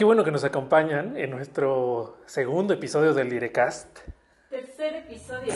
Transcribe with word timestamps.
Qué 0.00 0.04
bueno 0.06 0.24
que 0.24 0.30
nos 0.30 0.44
acompañan 0.44 1.14
en 1.18 1.30
nuestro 1.30 2.22
segundo 2.24 2.72
episodio 2.72 3.12
del 3.12 3.28
Direcast. 3.28 3.98
Tercer 4.48 4.94
episodio. 4.94 5.52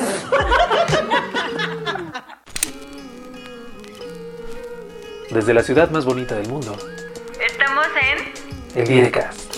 Desde 5.30 5.54
la 5.54 5.62
ciudad 5.62 5.88
más 5.88 6.04
bonita 6.04 6.34
del 6.34 6.50
mundo, 6.50 6.76
Estamos 7.42 7.86
en 8.02 8.78
el 8.82 8.86
Direcast. 8.86 9.54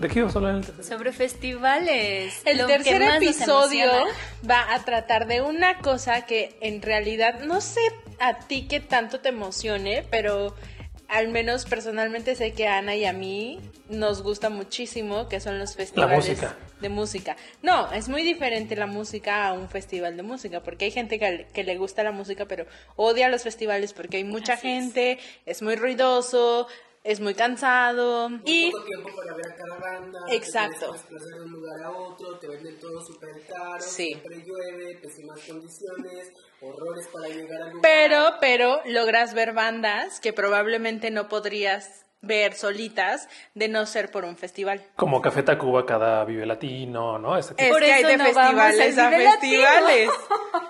¿De 0.00 0.08
qué 0.08 0.22
vamos 0.22 0.34
a 0.34 0.38
hablar 0.40 0.50
en 0.54 0.58
el 0.58 0.66
tercer? 0.66 0.84
Sobre 0.84 1.12
festivales. 1.12 2.42
El 2.44 2.58
Lo 2.58 2.66
que 2.66 2.78
tercer 2.78 3.00
más 3.00 3.22
episodio 3.22 3.92
va 4.50 4.74
a 4.74 4.84
tratar 4.84 5.28
de 5.28 5.42
una 5.42 5.78
cosa 5.78 6.26
que 6.26 6.58
en 6.60 6.82
realidad 6.82 7.38
no 7.44 7.60
sé 7.60 7.82
a 8.18 8.40
ti 8.40 8.66
qué 8.66 8.80
tanto 8.80 9.20
te 9.20 9.28
emocione, 9.28 10.04
pero 10.10 10.56
al 11.08 11.28
menos 11.28 11.64
personalmente 11.66 12.34
sé 12.34 12.52
que 12.52 12.66
a 12.68 12.78
Ana 12.78 12.94
y 12.96 13.04
a 13.04 13.12
mí 13.12 13.60
nos 13.88 14.22
gusta 14.22 14.50
muchísimo, 14.50 15.28
que 15.28 15.40
son 15.40 15.58
los 15.58 15.74
festivales 15.76 16.28
música. 16.28 16.56
de 16.80 16.88
música. 16.88 17.36
No, 17.62 17.90
es 17.92 18.08
muy 18.08 18.22
diferente 18.22 18.74
la 18.76 18.86
música 18.86 19.46
a 19.46 19.52
un 19.52 19.68
festival 19.68 20.16
de 20.16 20.22
música, 20.22 20.62
porque 20.62 20.86
hay 20.86 20.90
gente 20.90 21.18
que, 21.18 21.46
que 21.52 21.64
le 21.64 21.76
gusta 21.78 22.02
la 22.02 22.12
música, 22.12 22.46
pero 22.46 22.66
odia 22.96 23.28
los 23.28 23.42
festivales 23.42 23.92
porque 23.92 24.16
hay 24.18 24.24
mucha 24.24 24.54
Así 24.54 24.68
es. 24.68 24.74
gente, 24.84 25.18
es 25.46 25.62
muy 25.62 25.76
ruidoso, 25.76 26.66
es 27.06 27.20
muy 27.20 27.34
cansado 27.34 28.28
y 28.44 28.70
poco 28.72 28.84
tiempo 28.84 29.08
para 29.16 29.34
ver 29.36 29.46
a 29.46 29.54
cada 29.56 29.76
banda. 29.78 30.18
Exacto. 30.30 30.94
Te 31.08 31.14
de 31.14 31.40
un 31.44 31.52
lugar 31.52 31.82
a 31.84 31.90
otro, 31.92 32.38
te 32.38 32.48
venden 32.48 32.78
todo 32.80 33.00
súper 33.00 33.46
caro, 33.48 33.80
Sí. 33.80 34.06
siempre 34.08 34.42
llueve, 34.44 34.96
pésimas 34.96 35.40
condiciones, 35.46 36.32
horrores 36.60 37.06
para 37.12 37.28
llegar 37.28 37.62
al 37.62 37.68
lugar. 37.74 37.82
Pero, 37.82 38.24
pero 38.40 38.80
logras 38.86 39.34
ver 39.34 39.52
bandas 39.52 40.20
que 40.20 40.32
probablemente 40.32 41.10
no 41.10 41.28
podrías 41.28 42.04
ver 42.22 42.54
solitas 42.54 43.28
de 43.54 43.68
no 43.68 43.86
ser 43.86 44.10
por 44.10 44.24
un 44.24 44.36
festival. 44.36 44.82
Como 44.96 45.22
Café 45.22 45.44
Tacuba, 45.44 45.86
cada 45.86 46.24
Vive 46.24 46.44
Latino, 46.44 47.18
¿no? 47.20 47.36
Ese 47.38 47.54
tipo. 47.54 47.62
Es 47.62 47.70
Por 47.70 47.82
que 47.82 47.92
hay 47.92 48.00
eso 48.00 48.08
de 48.08 48.16
no 48.16 48.24
festivales 48.24 48.98
a 48.98 49.10
Latino. 49.10 49.30
festivales. 49.32 50.10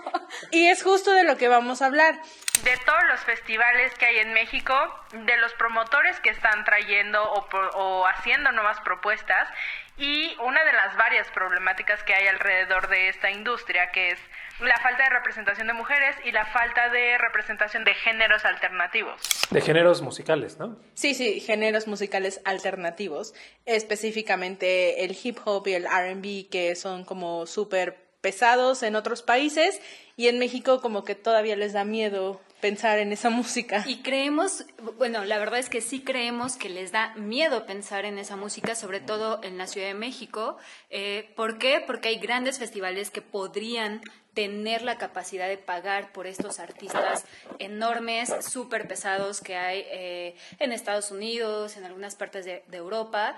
Y 0.50 0.66
es 0.66 0.82
justo 0.82 1.12
de 1.12 1.24
lo 1.24 1.36
que 1.36 1.48
vamos 1.48 1.82
a 1.82 1.86
hablar. 1.86 2.20
de 2.64 2.76
todos 2.86 3.02
los 3.10 3.20
festivales 3.20 3.92
que 3.98 4.06
hay 4.06 4.18
en 4.18 4.32
México, 4.32 4.74
de 5.12 5.36
los 5.36 5.52
promotores 5.54 6.18
que 6.20 6.30
están 6.30 6.64
trayendo 6.64 7.22
o, 7.22 8.06
haciendo 8.06 8.50
nuevas 8.52 8.80
propuestas 8.80 9.48
y 9.98 10.34
una 10.42 10.64
de 10.64 10.72
las 10.72 10.96
varias 10.96 11.28
problemáticas 11.32 12.02
que 12.04 12.14
hay 12.14 12.26
alrededor 12.26 12.88
de 12.88 13.08
esta 13.08 13.30
industria, 13.30 13.90
que 13.92 14.10
es 14.10 14.18
la 14.60 14.78
falta 14.78 15.04
de 15.04 15.10
representación 15.10 15.66
de 15.66 15.74
mujeres 15.74 16.16
y 16.24 16.32
la 16.32 16.46
falta 16.46 16.88
de 16.88 17.18
representación 17.18 17.84
de 17.84 17.94
géneros 17.94 18.44
alternativos. 18.44 19.20
De 19.50 19.60
géneros 19.60 20.00
musicales, 20.00 20.58
¿no? 20.58 20.78
Sí, 20.94 21.14
sí, 21.14 21.40
géneros 21.40 21.86
musicales 21.86 22.40
alternativos, 22.44 23.34
específicamente 23.66 25.04
el 25.04 25.16
hip 25.22 25.38
hop 25.44 25.66
y 25.68 25.74
el 25.74 25.84
RB, 25.84 26.50
que 26.50 26.74
son 26.74 27.04
como 27.04 27.46
súper 27.46 28.05
pesados 28.26 28.82
en 28.82 28.96
otros 28.96 29.22
países 29.22 29.80
y 30.16 30.26
en 30.26 30.40
México 30.40 30.80
como 30.80 31.04
que 31.04 31.14
todavía 31.14 31.54
les 31.54 31.72
da 31.72 31.84
miedo 31.84 32.40
pensar 32.60 32.98
en 32.98 33.12
esa 33.12 33.30
música. 33.40 33.84
Y 33.86 34.02
creemos, 34.02 34.64
bueno, 34.98 35.24
la 35.24 35.38
verdad 35.38 35.60
es 35.60 35.68
que 35.68 35.80
sí 35.80 36.00
creemos 36.00 36.56
que 36.56 36.68
les 36.68 36.90
da 36.90 37.14
miedo 37.14 37.66
pensar 37.66 38.04
en 38.04 38.18
esa 38.18 38.34
música, 38.34 38.74
sobre 38.74 38.98
todo 38.98 39.38
en 39.44 39.58
la 39.58 39.68
Ciudad 39.68 39.86
de 39.86 39.94
México. 39.94 40.56
Eh, 40.90 41.32
¿Por 41.36 41.58
qué? 41.58 41.80
Porque 41.86 42.08
hay 42.08 42.18
grandes 42.18 42.58
festivales 42.58 43.10
que 43.10 43.22
podrían 43.22 44.00
tener 44.34 44.82
la 44.82 44.98
capacidad 44.98 45.46
de 45.46 45.56
pagar 45.56 46.10
por 46.10 46.26
estos 46.26 46.58
artistas 46.58 47.26
enormes, 47.60 48.34
súper 48.40 48.88
pesados 48.88 49.40
que 49.40 49.54
hay 49.54 49.84
eh, 49.86 50.34
en 50.58 50.72
Estados 50.72 51.12
Unidos, 51.12 51.76
en 51.76 51.84
algunas 51.84 52.16
partes 52.16 52.44
de, 52.44 52.64
de 52.66 52.76
Europa, 52.76 53.36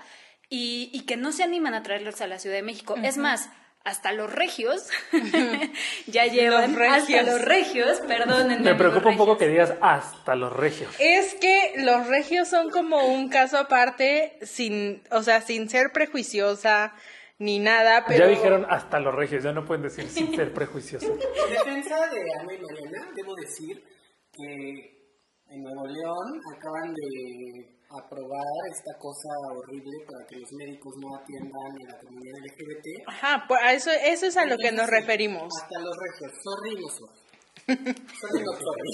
y, 0.49 0.89
y 0.91 1.01
que 1.01 1.15
no 1.15 1.31
se 1.31 1.43
animan 1.43 1.75
a 1.75 1.83
traerlos 1.83 2.21
a 2.21 2.27
la 2.27 2.39
Ciudad 2.39 2.55
de 2.55 2.63
México. 2.63 2.95
Es 3.03 3.17
más, 3.17 3.49
hasta 3.89 4.11
los 4.11 4.31
regios 4.31 4.87
ya 6.07 6.25
llevan, 6.27 6.79
hasta 6.81 6.99
regios. 6.99 7.25
los 7.25 7.41
regios, 7.41 7.99
perdónenme. 8.01 8.71
Me 8.71 8.75
preocupa 8.75 9.09
un 9.09 9.17
poco 9.17 9.37
que 9.37 9.47
digas 9.47 9.73
hasta 9.81 10.35
los 10.35 10.53
regios. 10.53 10.93
Es 10.99 11.33
que 11.35 11.73
los 11.77 12.07
regios 12.07 12.47
son 12.47 12.69
como 12.69 13.07
un 13.07 13.29
caso 13.29 13.57
aparte, 13.57 14.37
sin, 14.43 15.01
o 15.11 15.23
sea, 15.23 15.41
sin 15.41 15.69
ser 15.69 15.91
prejuiciosa 15.91 16.93
ni 17.39 17.57
nada, 17.57 18.05
pero... 18.05 18.19
Ya 18.19 18.27
dijeron 18.27 18.65
hasta 18.69 18.99
los 18.99 19.15
regios, 19.15 19.43
ya 19.43 19.53
no 19.53 19.65
pueden 19.65 19.83
decir 19.83 20.07
sin 20.07 20.35
ser 20.35 20.53
prejuiciosos. 20.53 21.09
En 21.47 21.53
defensa 21.53 21.95
de 22.07 22.21
Ana 22.39 22.53
y 22.53 22.61
Mariana, 22.61 23.11
debo 23.15 23.33
decir 23.35 23.83
que 24.31 24.99
en 25.47 25.63
Nuevo 25.63 25.87
León 25.87 26.41
acaban 26.55 26.93
de 26.93 27.78
aprobar 27.91 28.43
esta 28.71 28.93
cosa 28.99 29.29
horrible 29.55 29.97
para 30.05 30.23
que 30.27 30.35
los 30.37 30.51
médicos 30.53 30.95
no 30.97 31.15
atiendan 31.15 31.75
a 31.87 31.91
la 31.93 31.97
comunidad 31.99 32.37
LGBT. 32.43 33.07
Ajá, 33.07 33.45
pues 33.47 33.59
a 33.63 33.73
eso, 33.73 33.89
eso 33.91 34.25
es 34.27 34.37
a 34.37 34.45
lo 34.45 34.57
que 34.57 34.71
nos 34.71 34.87
referimos. 34.87 35.51
Hasta 35.61 35.79
los 35.79 35.95
regios. 35.97 36.31
Sorry, 36.43 36.75
no 36.75 36.89
sorry. 36.89 37.19
Sorry, 38.19 38.43
no 38.43 38.53
sorry. 38.53 38.89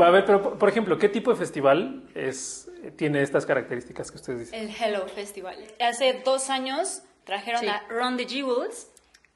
Va 0.00 0.06
a 0.06 0.10
ver, 0.10 0.24
pero 0.24 0.42
por- 0.42 0.58
por 0.58 0.68
ejemplo, 0.68 0.98
¿qué 0.98 1.08
tipo 1.08 1.30
de 1.32 1.36
festival 1.36 2.08
es, 2.14 2.70
tiene 2.96 3.22
estas 3.22 3.46
características 3.46 4.10
que 4.10 4.16
ustedes 4.16 4.40
dicen? 4.40 4.68
El 4.68 4.74
Hello 4.74 5.06
Festival. 5.08 5.56
Hace 5.80 6.22
dos 6.24 6.50
años 6.50 7.02
trajeron 7.24 7.60
Sí. 7.62 7.68
a 7.68 7.82
Ron 7.88 8.16
the 8.16 8.26
Jewels, 8.26 8.88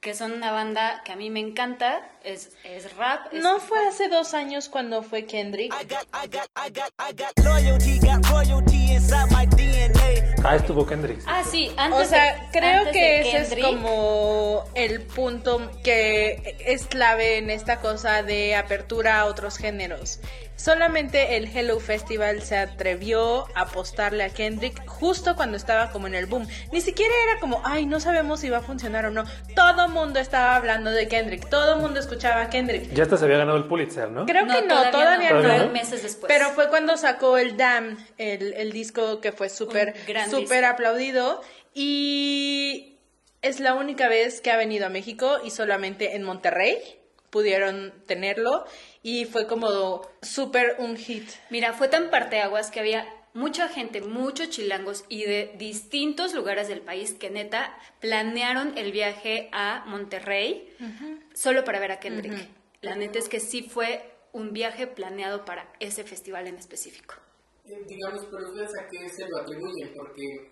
que 0.03 0.15
son 0.15 0.33
una 0.33 0.51
banda 0.51 1.01
que 1.05 1.13
a 1.13 1.17
mí 1.17 1.31
me 1.31 1.39
encanta, 1.39 2.01
es, 2.25 2.51
es 2.65 2.97
rap. 2.97 3.33
es- 3.33 3.41
¿No 3.41 3.61
fue 3.61 3.79
hace 3.87 4.09
dos 4.09 4.35
años 4.35 4.69
cuando 4.69 5.05
fue 5.05 5.27
Kendrick? 5.27 5.73
Ah, 10.45 10.57
estuvo 10.57 10.85
Kendrick. 10.85 11.21
Ah, 11.27 11.45
sí, 11.49 11.71
antes 11.77 12.01
O 12.01 12.05
sea, 12.05 12.35
de- 12.35 12.41
creo 12.59 12.79
antes 12.81 12.93
que 12.93 13.01
de 13.01 13.21
ese 13.39 13.61
es 13.61 13.65
como 13.65 14.65
el 14.75 15.03
punto 15.03 15.71
que 15.85 16.57
es 16.67 16.87
clave 16.87 17.39
en 17.39 17.51
esta 17.51 17.79
cosa 17.81 18.25
de 18.25 18.57
apertura 18.57 19.21
a 19.21 19.27
otros 19.27 19.57
géneros. 19.57 20.19
Solamente 20.57 21.37
el 21.37 21.45
Hello 21.47 21.81
Festival 21.81 22.43
se 22.43 22.57
atrevió 22.57 23.47
a 23.57 23.63
apostarle 23.63 24.23
a 24.23 24.29
Kendrick 24.29 24.87
justo 24.87 25.35
cuando 25.35 25.57
estaba 25.57 25.91
como 25.91 26.07
en 26.07 26.15
el 26.15 26.27
boom. 26.27 26.47
Ni 26.73 26.81
siquiera 26.81 27.13
era 27.31 27.41
como, 27.41 27.63
ay, 27.65 27.87
no 27.87 28.01
sabemos 28.01 28.41
si 28.41 28.51
va 28.51 28.59
a 28.59 28.63
funcionar 28.63 29.07
o 29.07 29.11
no. 29.11 29.25
Todo 29.57 29.89
mundo 29.89 30.21
estaba 30.21 30.55
hablando 30.55 30.91
de 30.91 31.09
Kendrick, 31.09 31.49
todo 31.49 31.79
mundo 31.79 31.99
escuchaba 31.99 32.43
a 32.43 32.51
Kendrick. 32.51 32.93
Ya 32.93 33.03
hasta 33.05 33.17
se 33.17 33.25
había 33.25 33.39
ganado 33.39 33.59
el 33.59 33.65
Pulitzer, 33.65 34.11
¿no? 34.11 34.27
Creo 34.27 34.47
que 34.47 34.63
no, 34.63 34.91
todavía, 34.91 35.31
no, 35.31 35.37
no. 35.37 35.43
Todavía 35.43 35.65
no. 35.65 35.73
meses 35.73 36.03
después. 36.03 36.33
Pero 36.33 36.51
fue 36.51 36.69
cuando 36.69 36.97
sacó 36.97 37.39
el 37.39 37.57
Damn, 37.57 37.99
el, 38.19 38.53
el 38.53 38.73
disco 38.73 39.21
que 39.21 39.33
fue 39.33 39.49
súper 39.49 39.95
súper 40.31 40.65
aplaudido 40.65 41.41
y 41.75 42.99
es 43.41 43.59
la 43.59 43.75
única 43.75 44.09
vez 44.09 44.41
que 44.41 44.51
ha 44.51 44.57
venido 44.57 44.87
a 44.87 44.89
México 44.89 45.39
y 45.45 45.51
solamente 45.51 46.15
en 46.15 46.23
Monterrey 46.23 47.02
pudieron 47.33 47.95
tenerlo 48.07 48.67
y 49.03 49.25
fue 49.25 49.47
como 49.47 50.03
súper 50.21 50.77
un 50.79 50.97
hit. 50.97 51.29
Mira, 51.49 51.73
fue 51.73 51.89
tan 51.89 52.11
parteaguas 52.11 52.71
que 52.71 52.79
había 52.79 53.09
mucha 53.33 53.69
gente, 53.69 54.03
muchos 54.03 54.51
chilangos 54.51 55.07
y 55.09 55.25
de 55.25 55.55
distintos 55.57 56.35
lugares 56.35 56.69
del 56.69 56.83
país 56.83 57.15
que 57.15 57.31
neta 57.31 57.75
planearon 58.01 58.77
el 58.77 58.93
viaje 58.93 59.49
a 59.53 59.83
Monterrey 59.87 60.77
solo 61.33 61.65
para 61.65 61.81
ver 61.81 61.93
a 61.93 62.01
Kendrick. 62.01 62.49
La 62.83 62.97
neta 62.97 63.19
es 63.19 63.31
que 63.31 63.41
sí 63.41 63.63
fue 63.63 64.05
un 64.33 64.53
viaje 64.53 64.87
planeado 64.87 65.47
para 65.47 65.73
ese 65.81 66.05
festival 66.05 66.47
en 66.47 66.57
específico. 66.57 67.15
Eh, 67.65 67.83
digamos, 67.89 68.27
pero 68.31 68.49
ustedes 68.49 68.73
a 68.79 68.89
qué 68.89 69.09
se 69.09 69.27
lo 69.27 69.39
atribuyen, 69.39 69.95
porque 69.95 70.51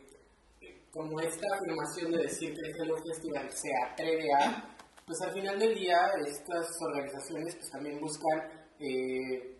eh, 0.62 0.80
como 0.90 1.20
esta 1.20 1.46
afirmación 1.56 2.12
de 2.12 2.18
decir 2.22 2.54
que 2.54 2.68
el 2.68 2.76
Hello 2.76 2.96
Festival 3.02 3.50
se 3.52 3.68
atreve 3.84 4.32
a, 4.32 4.76
pues 5.10 5.22
al 5.22 5.32
final 5.32 5.58
del 5.58 5.74
día 5.74 5.98
estas 6.24 6.70
organizaciones 6.86 7.56
pues 7.56 7.68
también 7.72 7.98
buscan, 7.98 8.38
eh, 8.78 9.58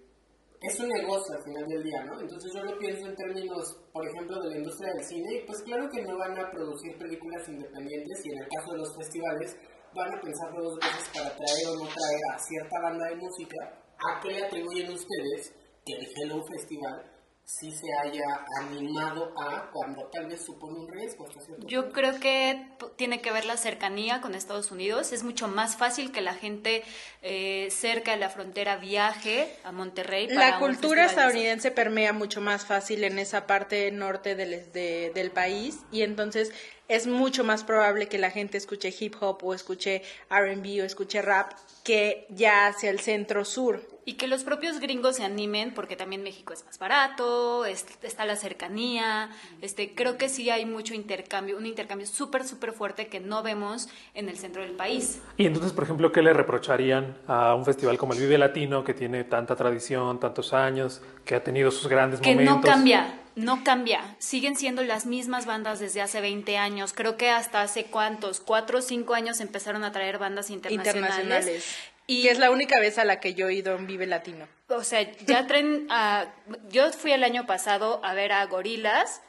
es 0.63 0.79
un 0.79 0.89
negocio 0.91 1.35
al 1.35 1.43
final 1.43 1.67
del 1.67 1.83
día, 1.83 2.05
¿no? 2.05 2.21
Entonces 2.21 2.53
yo 2.55 2.63
lo 2.63 2.79
pienso 2.79 3.09
en 3.09 3.17
términos, 3.17 3.77
por 3.93 4.07
ejemplo, 4.07 4.41
de 4.43 4.51
la 4.51 4.59
industria 4.59 4.93
del 4.95 5.03
cine, 5.03 5.35
y 5.35 5.47
pues 5.47 5.61
claro 5.65 5.91
que 5.91 6.03
no 6.03 6.17
van 6.17 6.39
a 6.39 6.49
producir 6.53 6.97
películas 6.97 7.49
independientes 7.49 8.25
y 8.25 8.31
en 8.31 8.39
el 8.39 8.49
caso 8.49 8.71
de 8.71 8.79
los 8.79 8.97
festivales 8.97 9.57
van 9.93 10.15
a 10.15 10.21
pensar 10.21 10.55
dos 10.55 10.79
veces 10.79 11.11
para 11.13 11.35
traer 11.35 11.67
o 11.67 11.83
no 11.83 11.91
traer 11.91 12.23
a 12.33 12.39
cierta 12.39 12.81
banda 12.81 13.09
de 13.09 13.17
música. 13.17 13.59
¿A 14.07 14.21
qué 14.21 14.31
le 14.31 14.47
atribuyen 14.47 14.93
ustedes 14.93 15.53
que 15.85 15.95
el 15.95 16.07
Hello 16.15 16.45
Festival 16.47 17.10
sí 17.59 17.71
se 17.73 17.87
haya 17.93 18.45
animado 18.61 19.33
a 19.37 19.71
cuando 19.73 20.05
tal 20.05 20.27
vez 20.27 20.41
supone 20.45 20.79
un 20.79 20.89
riesgo? 20.89 21.27
Yo 21.67 21.83
punto? 21.83 21.93
creo 21.95 22.21
que 22.21 22.67
tiene 22.97 23.21
que 23.21 23.33
ver 23.33 23.45
la 23.45 23.57
cercanía 23.57 24.21
con 24.21 24.35
Estados 24.35 24.71
Unidos. 24.71 25.13
Es 25.13 25.25
mucho 25.25 25.49
más 25.49 25.77
fácil 25.77 26.13
que 26.13 26.21
la 26.21 26.35
gente 26.35 26.83
eh, 27.23 27.69
cerca 27.71 28.13
de 28.13 28.19
la 28.19 28.29
frontera 28.31 28.77
viaje 28.77 29.53
a 29.65 29.73
Monterrey. 29.73 30.29
para 30.29 30.51
La 30.53 30.59
cultura 30.59 31.07
estadounidense 31.07 31.71
permea 31.71 32.13
mucho 32.13 32.41
más 32.41 32.65
fácil 32.65 33.05
en 33.05 33.19
esa 33.19 33.47
parte 33.47 33.91
norte 33.91 34.37
del, 34.37 34.73
de- 34.73 35.11
del 35.15 35.31
país 35.31 35.81
y 35.91 36.03
entonces 36.03 36.53
es 36.89 37.07
mucho 37.07 37.45
más 37.45 37.63
probable 37.63 38.09
que 38.09 38.19
la 38.19 38.31
gente 38.31 38.59
escuche 38.59 38.93
hip 38.99 39.15
hop 39.21 39.45
o 39.45 39.55
escuche 39.55 40.03
RB 40.29 40.81
o 40.83 40.85
escuche 40.85 41.23
rap 41.23 41.53
que 41.85 42.27
ya 42.31 42.67
hacia 42.67 42.91
el 42.91 43.01
centro 43.01 43.45
sur. 43.45 43.87
Y 44.11 44.15
que 44.15 44.27
los 44.27 44.43
propios 44.43 44.81
gringos 44.81 45.17
se 45.17 45.25
animen 45.25 45.73
porque 45.73 45.95
también 45.95 46.25
México 46.25 46.53
es 46.53 46.65
más 46.65 46.81
barato, 46.81 47.65
está 47.65 48.25
la 48.25 48.35
cercanía, 48.35 49.31
este, 49.63 49.95
creo 49.95 50.19
que 50.19 50.29
sí 50.29 50.51
hay 50.51 50.67
mucho 50.67 50.95
intercambio, 50.95 51.57
un 51.57 51.65
intercambio 51.65 52.09
súper, 52.09 52.45
súper 52.45 52.73
fuerte 52.73 53.07
que 53.07 53.21
no 53.21 53.45
vemos 53.45 53.89
en 54.15 54.29
el 54.29 54.37
centro 54.37 54.63
del 54.63 54.73
país. 54.73 55.23
Y 55.37 55.47
entonces, 55.47 55.73
por 55.73 55.85
ejemplo, 55.85 56.11
¿qué 56.11 56.23
le 56.23 56.33
reprocharían 56.33 57.19
a 57.29 57.55
un 57.55 57.65
festival 57.65 57.99
como 57.99 58.13
el 58.15 58.19
Vive 58.19 58.37
Latino, 58.37 58.83
que 58.83 58.95
tiene 58.95 59.23
tanta 59.23 59.55
tradición, 59.55 60.19
tantos 60.19 60.53
años, 60.55 61.03
que 61.25 61.37
ha 61.37 61.45
tenido 61.45 61.71
sus 61.71 61.87
grandes 61.87 62.19
que 62.19 62.31
momentos? 62.31 62.63
Que 62.63 62.67
no 62.67 62.75
cambia, 62.75 63.15
no 63.37 63.63
cambia. 63.63 64.17
Siguen 64.19 64.57
siendo 64.57 64.83
las 64.83 65.07
mismas 65.07 65.47
bandas 65.47 65.79
desde 65.79 66.03
hace 66.03 66.21
20 66.21 66.59
años. 66.59 66.93
Creo 66.93 67.17
que 67.17 67.31
hasta 67.31 67.63
hace 67.63 67.85
cuántos, 67.85 68.41
cuatro 68.41 68.79
o 68.79 68.83
cinco 68.83 69.15
años 69.15 69.39
empezaron 69.39 69.85
a 69.85 69.93
traer 69.93 70.19
bandas 70.19 70.51
internacionales. 70.51 71.77
Y 72.11 72.23
que 72.25 72.31
es 72.31 72.41
la 72.41 72.51
única 72.51 72.81
vez 72.81 72.99
a 72.99 73.05
la 73.05 73.21
que 73.21 73.35
yo 73.35 73.49
he 73.49 73.55
ido 73.55 73.77
en 73.77 73.87
Vive 73.87 74.05
Latino. 74.05 74.49
O 74.69 74.83
sea, 74.83 75.01
ya 75.27 75.47
traen 75.47 75.87
a... 75.91 76.27
Yo 76.69 76.91
fui 76.93 77.13
el 77.13 77.23
año 77.23 77.47
pasado 77.47 78.01
a 78.05 78.15
ver 78.15 78.33
a 78.33 78.45
Gorilas. 78.47 79.23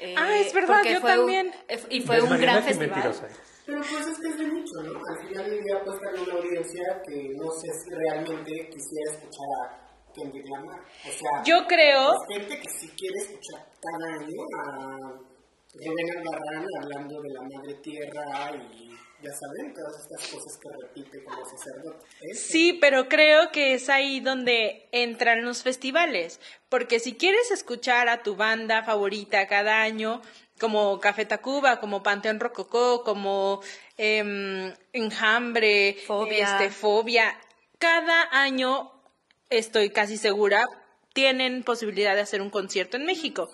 Eh, 0.00 0.14
ah, 0.16 0.38
es 0.38 0.54
verdad, 0.54 0.82
yo 0.82 1.02
también. 1.02 1.52
y 1.90 2.00
fue 2.00 2.22
un 2.22 2.40
gran 2.40 2.64
festival. 2.64 3.12
Pero 3.66 3.82
pues 3.82 4.06
es 4.06 4.18
que 4.18 4.28
es 4.28 4.38
de 4.38 4.46
mucho, 4.46 4.82
¿no? 4.82 4.98
Al 4.98 5.28
final 5.28 5.44
del 5.44 5.62
día 5.62 5.84
puede 5.84 5.98
estar 5.98 6.22
una 6.26 6.34
audiencia 6.40 7.02
que 7.06 7.28
no 7.36 7.50
sé 7.50 7.68
si 7.84 7.90
realmente 7.90 8.70
quisiera 8.70 9.12
escuchar 9.12 9.48
a 9.60 10.12
Kendrick 10.14 10.48
Lamar. 10.48 10.80
O 10.80 11.12
sea, 11.12 11.44
yo 11.44 11.66
creo... 11.66 12.12
Hay 12.12 12.38
gente 12.38 12.60
que 12.62 12.70
sí 12.70 12.88
quiere 12.96 13.18
escuchar 13.18 13.66
cada 13.78 14.24
año 14.24 14.42
a 14.58 15.31
Rubén 15.74 16.18
Albarrán 16.18 16.66
hablando 16.80 17.22
de 17.22 17.30
la 17.30 17.42
madre 17.42 17.74
tierra 17.82 18.52
y 18.72 18.90
ya 19.22 19.30
saben, 19.32 19.72
todas 19.72 20.00
estas 20.00 20.28
cosas 20.28 20.58
que 20.58 20.68
repite 20.68 21.22
como 21.24 21.44
sacerdote. 21.46 22.04
Sí, 22.34 22.76
pero 22.80 23.08
creo 23.08 23.52
que 23.52 23.74
es 23.74 23.88
ahí 23.88 24.20
donde 24.20 24.88
entran 24.90 25.44
los 25.44 25.62
festivales, 25.62 26.40
porque 26.68 26.98
si 26.98 27.14
quieres 27.14 27.50
escuchar 27.52 28.08
a 28.08 28.22
tu 28.22 28.34
banda 28.34 28.82
favorita 28.82 29.46
cada 29.46 29.80
año, 29.82 30.20
como 30.58 30.98
Café 31.00 31.24
Tacuba, 31.24 31.78
como 31.78 32.02
Panteón 32.02 32.40
Rococó, 32.40 33.04
como 33.04 33.62
eh, 33.96 34.74
Enjambre, 34.92 35.96
Fobia. 36.04 36.52
Este, 36.52 36.70
Fobia, 36.70 37.38
cada 37.78 38.28
año, 38.32 38.90
estoy 39.50 39.90
casi 39.90 40.16
segura, 40.16 40.66
tienen 41.14 41.62
posibilidad 41.62 42.14
de 42.16 42.22
hacer 42.22 42.42
un 42.42 42.50
concierto 42.50 42.96
en 42.96 43.06
México 43.06 43.50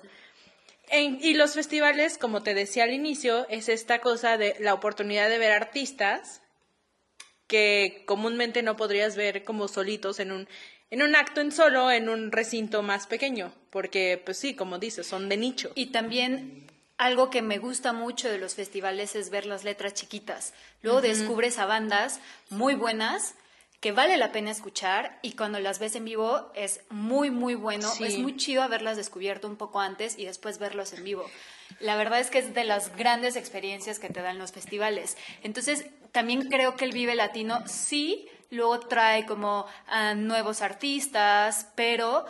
y 0.93 1.35
los 1.35 1.55
festivales, 1.55 2.19
como 2.19 2.43
te 2.43 2.55
decía 2.55 2.85
al 2.85 2.93
inicio, 2.93 3.46
es 3.49 3.69
esta 3.69 4.00
cosa 4.00 4.38
de 4.38 4.56
la 4.61 4.75
oportunidad 4.75 5.29
de 5.29 5.38
ver 5.38 5.52
artistas 5.52 6.40
que 7.46 8.05
comúnmente 8.06 8.62
no 8.62 8.76
podrías 8.76 9.17
ver 9.17 9.44
como 9.44 9.69
solitos 9.69 10.20
en 10.20 10.32
un, 10.32 10.49
en 10.90 11.02
un 11.02 11.17
acto 11.17 11.40
en 11.40 11.50
solo, 11.50 11.90
en 11.90 12.08
un 12.08 12.31
recinto 12.31 12.82
más 12.82 13.06
pequeño, 13.06 13.52
porque 13.70 14.20
pues 14.23 14.38
sí, 14.38 14.55
como 14.55 14.79
dices, 14.79 15.06
son 15.06 15.29
de 15.29 15.37
nicho. 15.37 15.73
Y 15.75 15.87
también 15.87 16.67
algo 16.99 17.31
que 17.31 17.43
me 17.43 17.58
gusta 17.58 17.93
mucho 17.93 18.29
de 18.29 18.38
los 18.38 18.55
festivales 18.55 19.14
es 19.17 19.31
ver 19.31 19.46
las 19.46 19.64
letras 19.64 19.94
chiquitas. 19.94 20.52
Luego 20.82 21.00
descubres 21.00 21.58
a 21.58 21.67
bandas 21.67 22.20
muy 22.50 22.75
buenas 22.75 23.34
que 23.81 23.93
vale 23.93 24.17
la 24.17 24.33
pena 24.33 24.51
escuchar 24.51 25.19
y 25.23 25.33
cuando 25.33 25.61
las 25.61 25.79
ves 25.79 25.95
en 25.95 26.05
vivo 26.05 26.51
es 26.55 26.81
muy, 26.91 27.31
muy 27.31 27.55
bueno. 27.55 27.91
Es 28.01 28.19
muy 28.19 28.37
chido 28.37 28.63
haberlas 28.63 28.97
descubierto 28.97 29.47
un 29.47 29.57
poco 29.57 29.81
antes 29.81 30.19
y 30.19 30.25
después 30.25 30.59
verlos 30.59 30.93
en 30.93 31.05
vivo. 31.05 31.25
La 31.79 31.97
verdad 31.97 32.19
es 32.19 32.31
que 32.31 32.39
es 32.39 32.55
de 32.55 32.65
las 32.65 32.97
grandes 32.97 33.37
experiencias 33.37 34.01
que 34.01 34.09
te 34.09 34.21
dan 34.21 34.39
los 34.39 34.51
festivales. 34.51 35.17
Entonces, 35.43 35.87
también 36.11 36.49
creo 36.49 36.77
que 36.77 36.87
el 36.87 36.93
Vive 36.93 37.15
Latino 37.15 37.63
sí 37.67 38.29
luego 38.51 38.81
trae 38.81 39.27
como 39.27 39.67
a 39.87 40.15
nuevos 40.15 40.63
artistas, 40.63 41.69
pero 41.77 42.25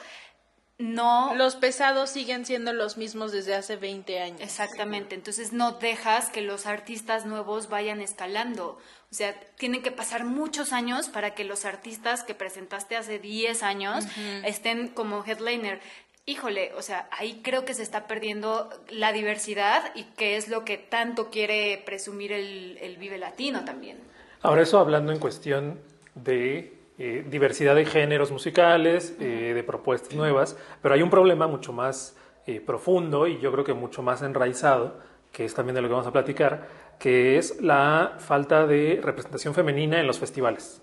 no... 0.78 1.34
Los 1.34 1.56
pesados 1.56 2.10
siguen 2.10 2.46
siendo 2.46 2.72
los 2.72 2.96
mismos 2.96 3.32
desde 3.32 3.54
hace 3.54 3.76
20 3.76 4.20
años. 4.20 4.40
Exactamente, 4.40 5.16
entonces 5.16 5.52
no 5.52 5.72
dejas 5.72 6.30
que 6.30 6.40
los 6.40 6.66
artistas 6.66 7.26
nuevos 7.26 7.68
vayan 7.68 8.00
escalando. 8.00 8.78
O 9.10 9.14
sea, 9.14 9.38
tienen 9.56 9.82
que 9.82 9.90
pasar 9.90 10.24
muchos 10.24 10.72
años 10.72 11.08
para 11.08 11.34
que 11.34 11.42
los 11.42 11.64
artistas 11.64 12.22
que 12.22 12.34
presentaste 12.34 12.96
hace 12.96 13.18
10 13.18 13.62
años 13.64 14.04
estén 14.44 14.88
como 14.88 15.24
headliner. 15.24 15.80
Híjole, 16.26 16.72
o 16.74 16.82
sea, 16.82 17.08
ahí 17.10 17.40
creo 17.42 17.64
que 17.64 17.72
se 17.72 17.82
está 17.82 18.06
perdiendo 18.06 18.68
la 18.90 19.12
diversidad 19.12 19.90
y 19.94 20.04
que 20.04 20.36
es 20.36 20.48
lo 20.48 20.64
que 20.64 20.76
tanto 20.76 21.30
quiere 21.30 21.82
presumir 21.86 22.32
el, 22.32 22.96
Vive 23.00 23.18
Latino 23.18 23.64
también. 23.64 23.98
Ahora 24.42 24.62
eso 24.62 24.78
hablando 24.78 25.10
en 25.10 25.18
cuestión 25.18 25.80
de 26.14 26.77
eh, 26.98 27.24
diversidad 27.28 27.74
de 27.74 27.84
géneros 27.84 28.30
musicales, 28.30 29.14
eh, 29.20 29.52
de 29.54 29.62
propuestas 29.62 30.14
nuevas, 30.14 30.56
pero 30.82 30.94
hay 30.94 31.02
un 31.02 31.10
problema 31.10 31.46
mucho 31.46 31.72
más 31.72 32.16
eh, 32.46 32.60
profundo 32.60 33.26
y 33.26 33.38
yo 33.40 33.52
creo 33.52 33.62
que 33.62 33.74
mucho 33.74 34.02
más 34.02 34.22
enraizado, 34.22 34.98
que 35.32 35.44
es 35.44 35.54
también 35.54 35.74
de 35.74 35.82
lo 35.82 35.88
que 35.88 35.92
vamos 35.92 36.06
a 36.06 36.12
platicar, 36.12 36.66
que 36.98 37.36
es 37.36 37.60
la 37.60 38.16
falta 38.18 38.66
de 38.66 39.00
representación 39.02 39.54
femenina 39.54 40.00
en 40.00 40.06
los 40.06 40.18
festivales. 40.18 40.80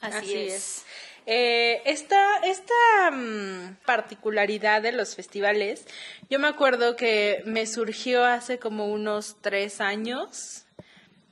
Así, 0.00 0.34
es. 0.34 0.86
Eh, 1.26 1.82
esta 1.84 2.38
esta 2.44 3.10
mm, 3.10 3.76
particularidad 3.84 4.80
de 4.80 4.92
los 4.92 5.16
festivales, 5.16 5.86
yo 6.30 6.38
me 6.38 6.48
acuerdo 6.48 6.96
que 6.96 7.42
me 7.44 7.66
surgió 7.66 8.24
hace 8.24 8.58
como 8.58 8.86
unos 8.86 9.36
tres 9.40 9.80
años 9.80 10.64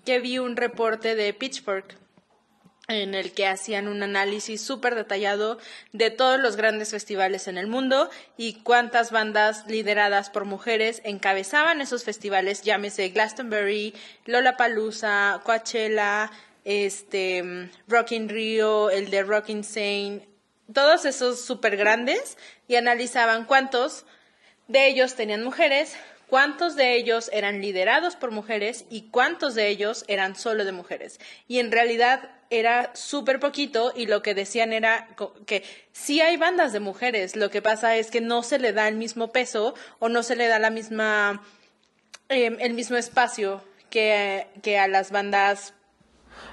que 0.05 0.19
vi 0.19 0.39
un 0.39 0.57
reporte 0.57 1.15
de 1.15 1.33
Pitchfork 1.33 1.97
en 2.89 3.15
el 3.15 3.33
que 3.33 3.47
hacían 3.47 3.89
un 3.89 4.03
análisis 4.03 4.61
súper 4.61 4.95
detallado 4.95 5.59
de 5.93 6.11
todos 6.11 6.39
los 6.39 6.57
grandes 6.57 6.91
festivales 6.91 7.49
en 7.49 7.57
el 7.57 7.67
mundo 7.67 8.11
y 8.37 8.61
cuántas 8.63 9.11
bandas 9.11 9.67
lideradas 9.67 10.29
por 10.29 10.45
mujeres 10.45 11.01
encabezaban 11.05 11.81
esos 11.81 12.05
festivales, 12.05 12.63
llámese 12.63 13.09
Glastonbury, 13.09 13.95
Lollapalooza, 14.27 15.41
Coachella, 15.45 16.31
este, 16.65 17.71
Rock 17.89 18.13
in 18.13 18.29
Rio, 18.29 18.91
el 18.91 19.11
de 19.11 19.23
Rock 19.23 19.49
Insane, 19.49 20.29
todos 20.73 21.05
esos 21.05 21.41
súper 21.45 21.77
grandes 21.77 22.37
y 22.69 22.77
analizaban 22.77 23.45
cuántos 23.45 24.05
de 24.69 24.89
ellos 24.89 25.15
tenían 25.15 25.45
mujeres, 25.45 25.97
cuántos 26.29 26.77
de 26.77 26.97
ellos 26.97 27.31
eran 27.33 27.61
liderados 27.61 28.17
por 28.17 28.31
mujeres 28.31 28.85
y 28.91 29.03
cuántos 29.11 29.55
de 29.55 29.69
ellos 29.69 30.05
eran 30.09 30.37
solo 30.37 30.65
de 30.65 30.73
mujeres. 30.73 31.21
Y 31.49 31.59
en 31.59 31.73
realidad 31.73 32.31
era 32.51 32.91
súper 32.95 33.41
poquito 33.41 33.93
y 33.95 34.07
lo 34.07 34.23
que 34.23 34.35
decían 34.35 34.73
era 34.73 35.09
que 35.47 35.65
sí 35.93 36.21
hay 36.21 36.37
bandas 36.37 36.73
de 36.73 36.81
mujeres, 36.81 37.37
lo 37.37 37.51
que 37.51 37.63
pasa 37.63 37.97
es 37.97 38.11
que 38.11 38.21
no 38.21 38.43
se 38.43 38.59
le 38.59 38.73
da 38.73 38.89
el 38.89 38.97
mismo 38.97 39.33
peso 39.33 39.75
o 39.99 40.09
no 40.09 40.23
se 40.23 40.37
le 40.37 40.47
da 40.47 40.59
la 40.59 40.71
misma, 40.71 41.43
em, 42.29 42.57
el 42.61 42.75
mismo 42.75 42.97
espacio 42.97 43.63
que, 43.91 44.47
que 44.63 44.79
a 44.79 44.89
las 44.89 45.11
bandas 45.11 45.75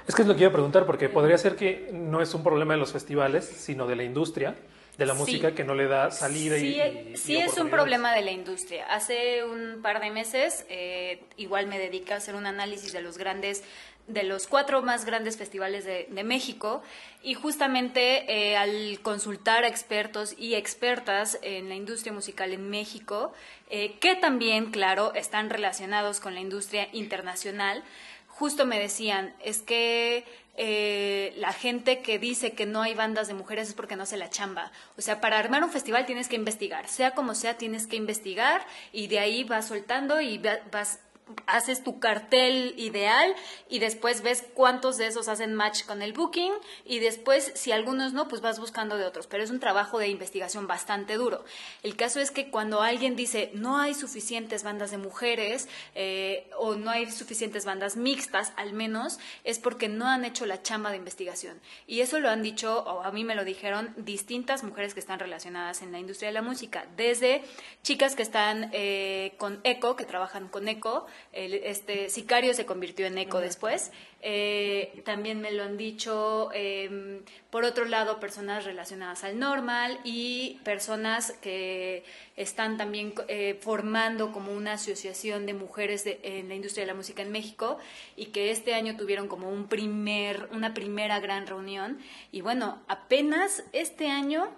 es 0.06 0.14
que 0.14 0.22
es 0.22 0.28
lo 0.28 0.34
que 0.34 0.42
iba 0.42 0.50
a 0.50 0.52
preguntar, 0.52 0.86
porque 0.86 1.08
podría 1.08 1.38
ser 1.38 1.56
que 1.56 1.90
no 1.92 2.22
es 2.22 2.34
un 2.34 2.42
problema 2.42 2.74
de 2.74 2.80
los 2.80 2.92
festivales, 2.92 3.44
sino 3.44 3.86
de 3.86 3.96
la 3.96 4.04
industria 4.04 4.54
de 5.02 5.06
la 5.06 5.14
música 5.14 5.54
que 5.54 5.64
no 5.64 5.74
le 5.74 5.86
da 5.86 6.10
salida 6.10 6.56
sí, 6.56 6.80
y, 6.80 7.16
Sí, 7.16 7.36
es 7.36 7.58
un 7.58 7.70
problema 7.70 8.14
de 8.14 8.22
la 8.22 8.30
industria. 8.30 8.86
Hace 8.86 9.44
un 9.44 9.82
par 9.82 10.00
de 10.00 10.10
meses 10.10 10.64
eh, 10.68 11.22
igual 11.36 11.66
me 11.66 11.78
dediqué 11.78 12.14
a 12.14 12.16
hacer 12.16 12.34
un 12.34 12.46
análisis 12.46 12.92
de 12.92 13.02
los 13.02 13.18
grandes 13.18 13.62
de 14.08 14.24
los 14.24 14.48
cuatro 14.48 14.82
más 14.82 15.04
grandes 15.04 15.36
festivales 15.36 15.84
de, 15.84 16.08
México 16.24 16.82
y 17.22 17.34
justamente 17.34 18.24
eh, 18.28 18.56
al 18.56 18.98
consultar 19.00 19.64
a 19.64 19.68
expertos 19.68 20.34
y 20.36 20.54
expertas 20.54 21.38
en 21.42 21.68
la 21.68 21.76
industria 21.76 22.12
musical 22.12 22.52
en 22.52 22.68
México, 22.68 23.32
eh, 23.70 23.98
que 24.00 24.16
también, 24.16 24.70
claro, 24.70 25.14
están 25.14 25.50
relacionados 25.50 26.20
con 26.20 26.34
la 26.34 26.40
industria 26.40 26.88
internacional, 26.92 27.84
justo 28.32 28.66
me 28.66 28.78
decían, 28.78 29.34
es 29.42 29.62
que 29.62 30.24
eh, 30.56 31.32
la 31.36 31.52
gente 31.52 32.00
que 32.00 32.18
dice 32.18 32.52
que 32.52 32.66
no 32.66 32.82
hay 32.82 32.94
bandas 32.94 33.28
de 33.28 33.34
mujeres 33.34 33.68
es 33.68 33.74
porque 33.74 33.96
no 33.96 34.04
se 34.04 34.16
la 34.16 34.30
chamba. 34.30 34.70
O 34.98 35.00
sea, 35.00 35.20
para 35.20 35.38
armar 35.38 35.64
un 35.64 35.70
festival 35.70 36.06
tienes 36.06 36.28
que 36.28 36.36
investigar, 36.36 36.88
sea 36.88 37.12
como 37.12 37.34
sea, 37.34 37.56
tienes 37.56 37.86
que 37.86 37.96
investigar 37.96 38.66
y 38.92 39.06
de 39.06 39.18
ahí 39.18 39.44
vas 39.44 39.68
soltando 39.68 40.20
y 40.20 40.38
vas 40.38 41.00
haces 41.46 41.82
tu 41.82 41.98
cartel 41.98 42.74
ideal 42.76 43.34
y 43.68 43.78
después 43.78 44.22
ves 44.22 44.44
cuántos 44.54 44.98
de 44.98 45.06
esos 45.06 45.28
hacen 45.28 45.54
match 45.54 45.84
con 45.84 46.02
el 46.02 46.12
booking 46.12 46.52
y 46.84 46.98
después 46.98 47.52
si 47.54 47.72
algunos 47.72 48.12
no, 48.12 48.28
pues 48.28 48.40
vas 48.40 48.58
buscando 48.58 48.96
de 48.96 49.04
otros, 49.04 49.26
pero 49.26 49.42
es 49.42 49.50
un 49.50 49.60
trabajo 49.60 49.98
de 49.98 50.08
investigación 50.08 50.66
bastante 50.66 51.14
duro. 51.14 51.44
El 51.82 51.96
caso 51.96 52.20
es 52.20 52.30
que 52.30 52.50
cuando 52.50 52.82
alguien 52.82 53.16
dice 53.16 53.50
no 53.54 53.78
hay 53.78 53.94
suficientes 53.94 54.62
bandas 54.62 54.90
de 54.90 54.98
mujeres 54.98 55.68
eh, 55.94 56.50
o 56.58 56.74
no 56.74 56.90
hay 56.90 57.10
suficientes 57.10 57.64
bandas 57.64 57.96
mixtas, 57.96 58.52
al 58.56 58.72
menos 58.72 59.18
es 59.44 59.58
porque 59.58 59.88
no 59.88 60.06
han 60.06 60.24
hecho 60.24 60.46
la 60.46 60.62
chamba 60.62 60.90
de 60.90 60.96
investigación. 60.96 61.60
Y 61.86 62.00
eso 62.00 62.20
lo 62.20 62.30
han 62.30 62.42
dicho, 62.42 62.80
o 62.80 63.02
a 63.02 63.12
mí 63.12 63.24
me 63.24 63.34
lo 63.34 63.44
dijeron, 63.44 63.94
distintas 63.96 64.64
mujeres 64.64 64.94
que 64.94 65.00
están 65.00 65.18
relacionadas 65.18 65.82
en 65.82 65.92
la 65.92 65.98
industria 65.98 66.28
de 66.28 66.34
la 66.34 66.42
música, 66.42 66.86
desde 66.96 67.42
chicas 67.82 68.16
que 68.16 68.22
están 68.22 68.70
eh, 68.72 69.34
con 69.38 69.60
ECO, 69.64 69.96
que 69.96 70.04
trabajan 70.04 70.48
con 70.48 70.68
ECO, 70.68 71.06
el- 71.32 71.54
este 71.54 72.08
Sicario 72.08 72.54
se 72.54 72.66
convirtió 72.66 73.06
en 73.06 73.18
eco 73.18 73.40
después. 73.40 73.92
Eh, 74.24 75.02
también 75.04 75.40
me 75.40 75.50
lo 75.50 75.64
han 75.64 75.76
dicho, 75.76 76.50
eh, 76.54 77.20
por 77.50 77.64
otro 77.64 77.84
lado, 77.86 78.20
personas 78.20 78.64
relacionadas 78.64 79.24
al 79.24 79.38
normal 79.38 79.98
y 80.04 80.60
personas 80.64 81.32
que 81.42 82.04
están 82.36 82.76
también 82.76 83.14
eh, 83.28 83.58
formando 83.60 84.30
como 84.32 84.52
una 84.52 84.74
asociación 84.74 85.44
de 85.46 85.54
mujeres 85.54 86.04
de- 86.04 86.20
en 86.22 86.48
la 86.48 86.54
industria 86.54 86.84
de 86.84 86.92
la 86.92 86.94
música 86.94 87.22
en 87.22 87.32
México 87.32 87.78
y 88.16 88.26
que 88.26 88.50
este 88.52 88.74
año 88.74 88.96
tuvieron 88.96 89.26
como 89.26 89.48
un 89.50 89.66
primer, 89.68 90.48
una 90.52 90.72
primera 90.72 91.18
gran 91.18 91.46
reunión. 91.46 91.98
Y 92.30 92.42
bueno, 92.42 92.80
apenas 92.86 93.64
este 93.72 94.08
año 94.08 94.48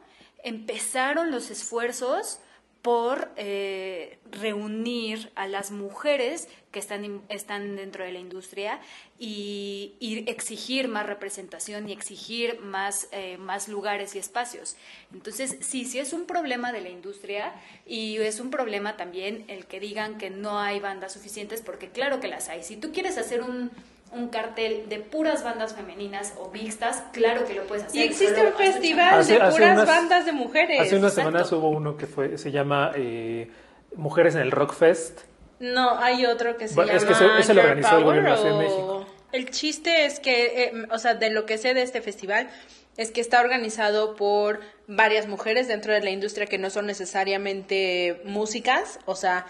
empezaron 0.42 1.30
los 1.30 1.50
esfuerzos 1.50 2.38
por 2.84 3.30
eh, 3.36 4.18
reunir 4.30 5.32
a 5.36 5.48
las 5.48 5.70
mujeres 5.70 6.48
que 6.70 6.78
están, 6.78 7.22
están 7.30 7.76
dentro 7.76 8.04
de 8.04 8.12
la 8.12 8.18
industria 8.18 8.78
y, 9.18 9.94
y 10.00 10.28
exigir 10.28 10.88
más 10.88 11.06
representación 11.06 11.88
y 11.88 11.92
exigir 11.92 12.60
más, 12.60 13.08
eh, 13.12 13.38
más 13.38 13.68
lugares 13.68 14.14
y 14.14 14.18
espacios. 14.18 14.76
Entonces, 15.14 15.56
sí, 15.60 15.86
sí 15.86 15.98
es 15.98 16.12
un 16.12 16.26
problema 16.26 16.72
de 16.72 16.82
la 16.82 16.90
industria 16.90 17.54
y 17.86 18.18
es 18.18 18.38
un 18.38 18.50
problema 18.50 18.98
también 18.98 19.46
el 19.48 19.64
que 19.64 19.80
digan 19.80 20.18
que 20.18 20.28
no 20.28 20.60
hay 20.60 20.78
bandas 20.78 21.14
suficientes, 21.14 21.62
porque 21.62 21.88
claro 21.88 22.20
que 22.20 22.28
las 22.28 22.50
hay. 22.50 22.62
Si 22.62 22.76
tú 22.76 22.92
quieres 22.92 23.16
hacer 23.16 23.40
un, 23.40 23.70
un 24.12 24.28
cartel 24.28 24.88
de 24.88 25.00
puras 25.00 25.42
bandas 25.42 25.75
femeninas 25.75 26.34
o 26.38 26.50
mixtas, 26.50 27.02
claro 27.12 27.44
que 27.46 27.54
lo 27.54 27.66
puedes 27.66 27.84
hacer. 27.84 28.00
Y 28.00 28.04
existe 28.04 28.40
un 28.46 28.52
festival 28.54 29.20
Hace- 29.20 29.34
de 29.34 29.42
hace 29.42 29.56
puras 29.56 29.73
unas- 29.75 29.87
bandas 29.88 30.26
de 30.26 30.32
mujeres. 30.32 30.80
Hace 30.80 30.96
unas 30.96 31.12
exacto. 31.12 31.30
semanas 31.30 31.52
hubo 31.52 31.68
uno 31.70 31.96
que 31.96 32.06
fue, 32.06 32.38
se 32.38 32.50
llama 32.52 32.92
eh, 32.94 33.50
Mujeres 33.96 34.34
en 34.34 34.40
el 34.42 34.50
Rock 34.50 34.75
Fest. 34.75 35.20
No, 35.61 35.99
hay 35.99 36.26
otro 36.26 36.56
que 36.56 36.68
se 36.68 36.75
Bueno, 36.75 36.88
llama 36.92 36.99
es 36.99 37.04
que 37.04 37.12
ese 37.12 37.25
lo 37.54 37.62
el 37.62 38.04
gobierno 38.04 38.30
de 38.30 38.37
la 38.37 38.37
Ciudad 38.37 38.58
de 38.58 38.66
o- 38.66 38.68
México. 38.68 39.06
El 39.32 39.50
chiste 39.50 40.04
es 40.06 40.20
que, 40.20 40.64
eh, 40.64 40.73
o 40.92 40.99
sea, 40.99 41.14
de 41.14 41.30
lo 41.30 41.44
que 41.46 41.58
sé 41.58 41.75
de 41.75 41.82
este 41.82 42.00
festival, 42.00 42.49
es 42.96 43.11
que 43.11 43.20
está 43.20 43.40
organizado 43.40 44.14
por 44.14 44.61
varias 44.87 45.26
mujeres 45.26 45.66
dentro 45.66 45.92
de 45.92 46.00
la 46.00 46.11
industria 46.11 46.46
que 46.46 46.58
no 46.58 46.70
son 46.70 46.87
necesariamente 46.87 48.20
músicas, 48.25 49.00
o 49.06 49.16
sea, 49.16 49.46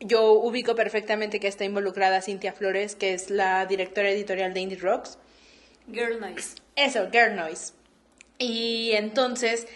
yo 0.00 0.32
ubico 0.32 0.74
perfectamente 0.74 1.40
que 1.40 1.48
está 1.48 1.64
involucrada 1.64 2.22
Cintia 2.22 2.52
Flores, 2.52 2.94
que 2.94 3.14
es 3.14 3.30
la 3.30 3.66
directora 3.66 4.10
editorial 4.10 4.54
de 4.54 4.60
Indie 4.60 4.78
Rocks. 4.78 5.18
Girl 5.90 6.20
Noise. 6.20 6.56
Eso, 6.76 7.08
Girl 7.10 7.34
Noise. 7.34 7.72
Y 8.38 8.92
entonces 8.92 9.66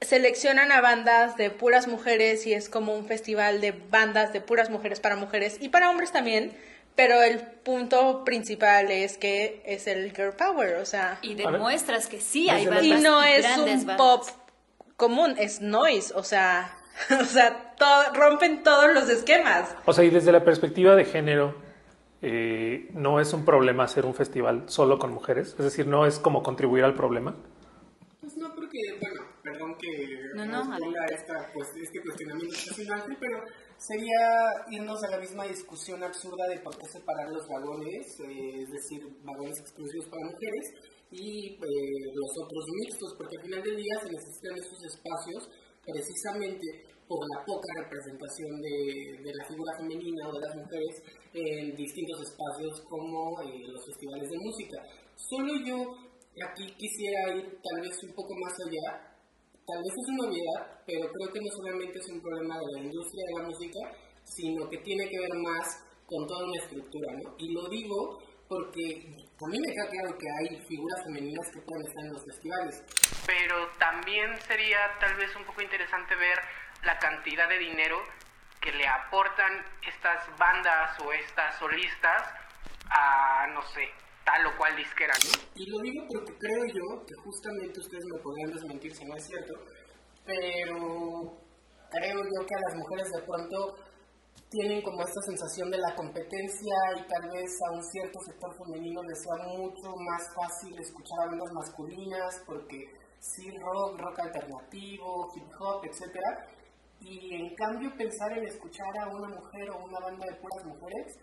seleccionan 0.00 0.72
a 0.72 0.80
bandas 0.80 1.36
de 1.36 1.50
puras 1.50 1.86
mujeres 1.86 2.46
y 2.46 2.54
es 2.54 2.68
como 2.68 2.94
un 2.94 3.06
festival 3.06 3.60
de 3.60 3.72
bandas 3.72 4.32
de 4.32 4.40
puras 4.40 4.70
mujeres 4.70 5.00
para 5.00 5.16
mujeres 5.16 5.58
y 5.60 5.68
para 5.68 5.90
hombres 5.90 6.12
también, 6.12 6.52
pero 6.94 7.22
el 7.22 7.40
punto 7.40 8.24
principal 8.24 8.90
es 8.90 9.18
que 9.18 9.62
es 9.66 9.86
el 9.86 10.14
girl 10.14 10.32
power, 10.32 10.76
o 10.76 10.86
sea, 10.86 11.18
Y 11.22 11.34
demuestras 11.34 12.06
que 12.06 12.20
sí 12.20 12.48
hay 12.48 12.66
bandas 12.66 12.84
y 12.84 12.92
no 12.94 13.22
es 13.22 13.44
un 13.58 13.66
bandas. 13.86 13.96
pop 13.96 14.24
común, 14.96 15.34
es 15.38 15.60
noise, 15.60 16.12
o 16.14 16.22
sea, 16.22 16.76
o 17.20 17.24
sea, 17.24 17.74
to- 17.76 18.12
rompen 18.14 18.62
todos 18.62 18.92
los 18.92 19.08
esquemas. 19.08 19.74
O 19.86 19.92
sea, 19.92 20.04
y 20.04 20.10
desde 20.10 20.32
la 20.32 20.44
perspectiva 20.44 20.94
de 20.94 21.04
género, 21.04 21.54
eh, 22.22 22.88
no 22.92 23.20
es 23.20 23.32
un 23.32 23.44
problema 23.44 23.84
hacer 23.84 24.04
un 24.04 24.14
festival 24.14 24.64
solo 24.68 24.98
con 24.98 25.12
mujeres. 25.12 25.50
Es 25.58 25.64
decir, 25.64 25.86
no 25.86 26.06
es 26.06 26.18
como 26.18 26.42
contribuir 26.42 26.84
al 26.84 26.94
problema. 26.94 27.34
Pues 28.20 28.36
no, 28.36 28.54
porque, 28.54 28.78
bueno, 29.00 29.22
perdón 29.42 29.74
que 29.78 29.88
No, 30.34 30.44
no, 30.44 30.60
ponga 30.78 31.06
esta, 31.06 31.50
pues, 31.54 31.68
este 31.82 32.02
cuestionamiento 32.02 32.54
estacional, 32.54 33.16
pero 33.18 33.38
sería 33.78 34.66
irnos 34.70 35.02
a 35.04 35.08
la 35.10 35.18
misma 35.18 35.44
discusión 35.46 36.04
absurda 36.04 36.46
de 36.48 36.58
por 36.60 36.76
qué 36.76 36.84
separar 36.86 37.30
los 37.30 37.48
vagones, 37.48 38.20
eh, 38.20 38.62
es 38.62 38.70
decir, 38.70 39.08
vagones 39.24 39.58
exclusivos 39.58 40.06
para 40.08 40.22
mujeres 40.26 40.74
y 41.10 41.54
eh, 41.54 42.12
los 42.14 42.30
otros 42.44 42.64
mixtos, 42.78 43.14
porque 43.16 43.36
al 43.38 43.42
final 43.44 43.62
del 43.62 43.76
día 43.76 43.94
se 44.02 44.12
necesitan 44.12 44.58
esos 44.58 44.84
espacios 44.84 45.48
precisamente 45.84 46.90
por 47.08 47.18
la 47.26 47.44
poca 47.44 47.66
representación 47.82 48.60
de, 48.62 49.32
la 49.34 49.44
figura 49.44 49.76
femenina 49.76 50.28
o 50.28 50.32
de 50.32 50.46
las 50.46 50.54
mujeres 50.54 51.02
en 51.34 51.74
distintos 51.74 52.22
espacios 52.22 52.80
como 52.88 53.42
eh, 53.42 53.66
los 53.66 53.84
festivales 53.86 54.30
de 54.30 54.38
música. 54.38 54.78
Solo 55.16 55.52
yo 55.66 55.76
aquí 56.38 56.70
quisiera 56.78 57.34
ir 57.34 57.58
tal 57.62 57.80
vez 57.82 58.02
un 58.04 58.14
poco 58.14 58.34
más 58.38 58.54
allá. 58.66 59.10
Tal 59.66 59.78
vez 59.82 59.92
es 59.92 60.08
una 60.08 60.30
obviedad, 60.30 60.82
pero 60.86 61.10
creo 61.10 61.32
que 61.32 61.40
no 61.40 61.50
solamente 61.50 61.98
es 61.98 62.08
un 62.10 62.20
problema 62.20 62.58
de 62.58 62.72
la 62.74 62.86
industria 62.86 63.24
de 63.26 63.42
la 63.42 63.48
música, 63.48 63.80
sino 64.24 64.68
que 64.68 64.78
tiene 64.78 65.08
que 65.08 65.18
ver 65.18 65.34
más 65.42 65.66
con 66.06 66.26
toda 66.26 66.46
una 66.46 66.62
estructura, 66.62 67.12
¿no? 67.22 67.34
Y 67.38 67.52
lo 67.52 67.68
digo 67.68 68.18
porque 68.48 68.82
a 68.82 69.46
mí 69.46 69.58
me 69.58 69.72
queda 69.72 69.88
claro 69.90 70.18
que 70.18 70.26
hay 70.26 70.60
figuras 70.66 71.04
femeninas 71.04 71.46
que 71.54 71.62
pueden 71.62 71.86
estar 71.86 72.04
en 72.04 72.12
los 72.12 72.24
festivales, 72.24 72.74
pero 73.30 73.68
también 73.78 74.26
sería 74.42 74.78
tal 74.98 75.14
vez 75.14 75.30
un 75.36 75.44
poco 75.44 75.62
interesante 75.62 76.16
ver 76.16 76.36
la 76.82 76.98
cantidad 76.98 77.48
de 77.48 77.58
dinero 77.58 78.02
que 78.60 78.72
le 78.72 78.84
aportan 78.88 79.64
estas 79.86 80.26
bandas 80.36 80.98
o 80.98 81.12
estas 81.12 81.56
solistas 81.60 82.22
a, 82.90 83.46
no 83.54 83.62
sé, 83.62 83.86
tal 84.24 84.46
o 84.46 84.56
cual 84.58 84.74
disquera, 84.74 85.14
¿no? 85.14 85.30
Y 85.54 85.70
lo 85.70 85.78
digo 85.78 86.06
porque 86.12 86.36
creo 86.38 86.64
yo 86.74 87.06
que 87.06 87.14
justamente 87.22 87.78
ustedes 87.78 88.04
me 88.12 88.18
podrían 88.18 88.50
desmentir 88.50 88.96
si 88.96 89.04
no 89.04 89.14
es 89.14 89.24
cierto, 89.24 89.54
pero 90.26 91.38
creo 91.88 92.18
yo 92.18 92.46
que 92.46 92.54
a 92.56 92.60
las 92.66 92.74
mujeres 92.74 93.12
de 93.12 93.22
pronto 93.22 93.78
tienen 94.50 94.82
como 94.82 95.02
esta 95.02 95.22
sensación 95.22 95.70
de 95.70 95.78
la 95.78 95.94
competencia 95.94 96.74
y 96.98 97.06
tal 97.06 97.30
vez 97.30 97.50
a 97.68 97.74
un 97.74 97.84
cierto 97.84 98.18
sector 98.26 98.50
femenino 98.58 99.00
les 99.04 99.22
sea 99.22 99.46
mucho 99.46 99.94
más 100.02 100.34
fácil 100.34 100.76
escuchar 100.80 101.20
a 101.20 101.26
bandas 101.26 101.52
masculinas 101.52 102.42
porque 102.44 102.90
sí 103.20 103.50
rock, 103.58 104.00
rock 104.00 104.18
alternativo, 104.20 105.28
hip 105.36 105.44
hop, 105.58 105.84
etcétera, 105.84 106.48
y 107.00 107.34
en 107.34 107.54
cambio 107.54 107.94
pensar 107.96 108.36
en 108.36 108.44
escuchar 108.44 108.98
a 108.98 109.08
una 109.08 109.28
mujer 109.28 109.70
o 109.70 109.84
una 109.84 110.00
banda 110.00 110.26
de 110.26 110.34
puras 110.36 110.64
mujeres, 110.64 111.18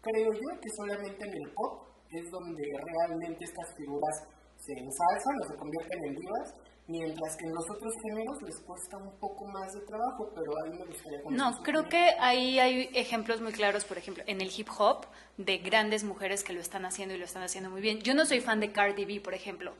creo 0.00 0.32
yo 0.32 0.60
que 0.60 0.68
solamente 0.76 1.24
en 1.24 1.34
el 1.34 1.50
pop 1.52 1.86
es 2.10 2.30
donde 2.30 2.62
realmente 2.62 3.44
estas 3.44 3.74
figuras 3.76 4.26
se 4.58 4.72
ensalzan 4.72 5.34
o 5.42 5.48
se 5.48 5.56
convierten 5.56 6.04
en 6.04 6.14
divas, 6.14 6.54
mientras 6.86 7.36
que 7.36 7.46
en 7.46 7.54
los 7.54 7.64
otros 7.70 7.94
géneros 8.02 8.42
les 8.42 8.60
cuesta 8.60 8.96
un 8.98 9.18
poco 9.18 9.46
más 9.46 9.72
de 9.72 9.80
trabajo, 9.80 10.30
pero 10.34 10.52
a 10.58 10.70
mí 10.70 10.78
me 10.78 10.84
gustaría 10.86 11.20
No, 11.30 11.62
creo 11.62 11.88
que 11.88 12.10
ahí 12.20 12.58
hay 12.58 12.90
ejemplos 12.94 13.40
muy 13.40 13.52
claros, 13.52 13.84
por 13.84 13.98
ejemplo, 13.98 14.22
en 14.26 14.40
el 14.40 14.50
hip 14.54 14.68
hop, 14.78 15.06
de 15.36 15.58
grandes 15.58 16.04
mujeres 16.04 16.44
que 16.44 16.52
lo 16.52 16.60
están 16.60 16.84
haciendo 16.84 17.14
y 17.14 17.18
lo 17.18 17.24
están 17.24 17.42
haciendo 17.42 17.70
muy 17.70 17.80
bien. 17.80 18.00
Yo 18.00 18.14
no 18.14 18.26
soy 18.26 18.40
fan 18.40 18.60
de 18.60 18.72
Cardi 18.72 19.04
B, 19.04 19.20
por 19.20 19.34
ejemplo. 19.34 19.74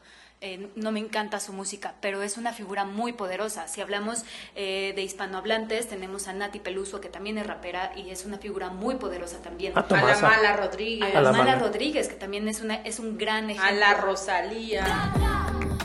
Eh, 0.47 0.69
no 0.77 0.93
me 0.93 1.01
encanta 1.01 1.41
su 1.41 1.55
música, 1.55 1.95
pero 2.03 2.21
es 2.21 2.37
una 2.37 2.53
figura 2.53 2.85
muy 2.85 3.15
poderosa. 3.15 3.67
Si 3.67 3.81
hablamos 3.81 4.25
eh, 4.55 4.93
de 4.95 5.01
hispanohablantes, 5.01 5.89
tenemos 5.89 6.29
a 6.29 6.35
Nati 6.35 6.59
Peluso, 6.61 7.01
que 7.01 7.09
también 7.09 7.39
es 7.39 7.47
rapera 7.47 7.93
y 7.97 8.11
es 8.11 8.27
una 8.27 8.37
figura 8.37 8.69
muy 8.69 8.97
poderosa 8.97 9.39
también. 9.41 9.73
A 9.75 9.81
A 9.81 10.03
la. 10.03 10.17
Mala 10.21 10.57
Rodríguez, 10.59 11.17
A 11.17 11.23
la 11.23 11.33
la 11.33 11.39
Mala. 11.39 11.55
Rodríguez, 11.59 12.09
que 12.09 12.17
también 12.17 12.47
es, 12.47 12.61
una, 12.61 12.75
es 12.75 12.99
un 12.99 13.17
gran 13.17 13.49
ejemplo. 13.49 13.71
a 13.71 13.73
la 13.73 13.95
Rosalía. 13.95 14.85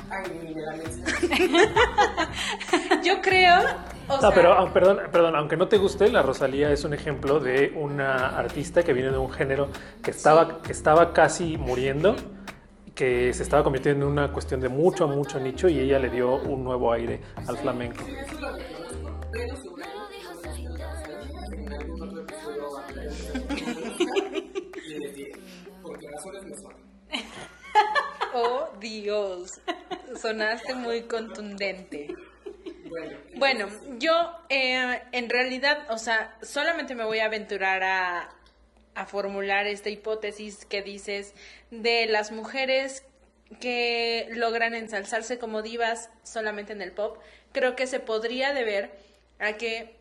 Ay, 0.09 0.31
mi 0.43 0.53
violencia. 0.53 1.05
Yo 3.01 3.21
creo, 3.21 3.59
o 4.09 4.15
No, 4.15 4.19
sea, 4.19 4.31
pero 4.31 4.51
ah, 4.59 4.73
perdón, 4.73 4.99
perdón, 5.09 5.37
aunque 5.37 5.55
no 5.55 5.69
te 5.69 5.77
guste, 5.77 6.09
la 6.11 6.21
Rosalía 6.21 6.69
es 6.73 6.83
un 6.83 6.93
ejemplo 6.93 7.39
de 7.39 7.71
una 7.77 8.37
artista 8.37 8.83
que 8.83 8.91
viene 8.91 9.11
de 9.11 9.19
un 9.19 9.31
género 9.31 9.69
que 10.03 10.11
estaba, 10.11 10.61
que 10.61 10.73
estaba 10.73 11.13
casi 11.13 11.55
muriendo, 11.57 12.17
que 12.99 13.31
se 13.31 13.43
estaba 13.43 13.63
convirtiendo 13.63 14.05
en 14.05 14.11
una 14.11 14.29
cuestión 14.29 14.59
de 14.59 14.67
mucho, 14.67 15.07
mucho 15.07 15.39
nicho 15.39 15.69
y 15.69 15.79
ella 15.79 15.99
le 15.99 16.09
dio 16.09 16.35
un 16.35 16.65
nuevo 16.65 16.91
aire 16.91 17.21
al 17.47 17.57
flamenco. 17.57 18.03
Oh 28.31 28.69
Dios, 28.79 29.59
sonaste 30.21 30.75
muy 30.75 31.01
contundente. 31.01 32.15
Bueno, 33.37 33.67
yo 33.97 34.13
eh, 34.49 35.01
en 35.11 35.29
realidad, 35.31 35.87
o 35.89 35.97
sea, 35.97 36.37
solamente 36.43 36.93
me 36.93 37.05
voy 37.05 37.19
a 37.19 37.25
aventurar 37.25 37.81
a, 37.83 38.29
a 38.99 39.05
formular 39.05 39.65
esta 39.65 39.89
hipótesis 39.89 40.65
que 40.65 40.81
dices 40.81 41.33
de 41.71 42.05
las 42.05 42.31
mujeres 42.31 43.05
que 43.61 44.27
logran 44.31 44.75
ensalzarse 44.75 45.39
como 45.39 45.61
divas 45.61 46.09
solamente 46.23 46.73
en 46.73 46.81
el 46.81 46.91
pop. 46.91 47.17
Creo 47.53 47.77
que 47.77 47.87
se 47.87 48.01
podría 48.01 48.53
deber 48.53 48.91
a 49.39 49.53
que 49.53 49.95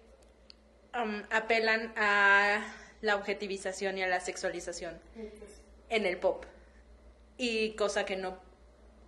um, 1.01 1.23
apelan 1.31 1.93
a 1.97 2.75
la 3.01 3.15
objetivización 3.15 3.99
y 3.99 4.03
a 4.03 4.09
la 4.09 4.19
sexualización 4.19 4.99
en 5.91 6.05
el 6.05 6.17
pop. 6.17 6.45
Y 7.37 7.75
cosa 7.77 8.05
que 8.05 8.17
no 8.17 8.41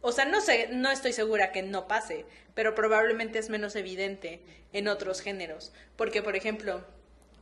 o 0.02 0.12
sea, 0.12 0.24
no 0.24 0.40
sé, 0.40 0.68
no 0.70 0.90
estoy 0.90 1.12
segura 1.12 1.52
que 1.52 1.62
no 1.62 1.86
pase, 1.86 2.24
pero 2.54 2.76
probablemente 2.76 3.38
es 3.38 3.50
menos 3.50 3.76
evidente 3.76 4.40
en 4.72 4.88
otros 4.88 5.20
géneros. 5.20 5.72
Porque, 5.96 6.22
por 6.22 6.36
ejemplo, 6.36 6.82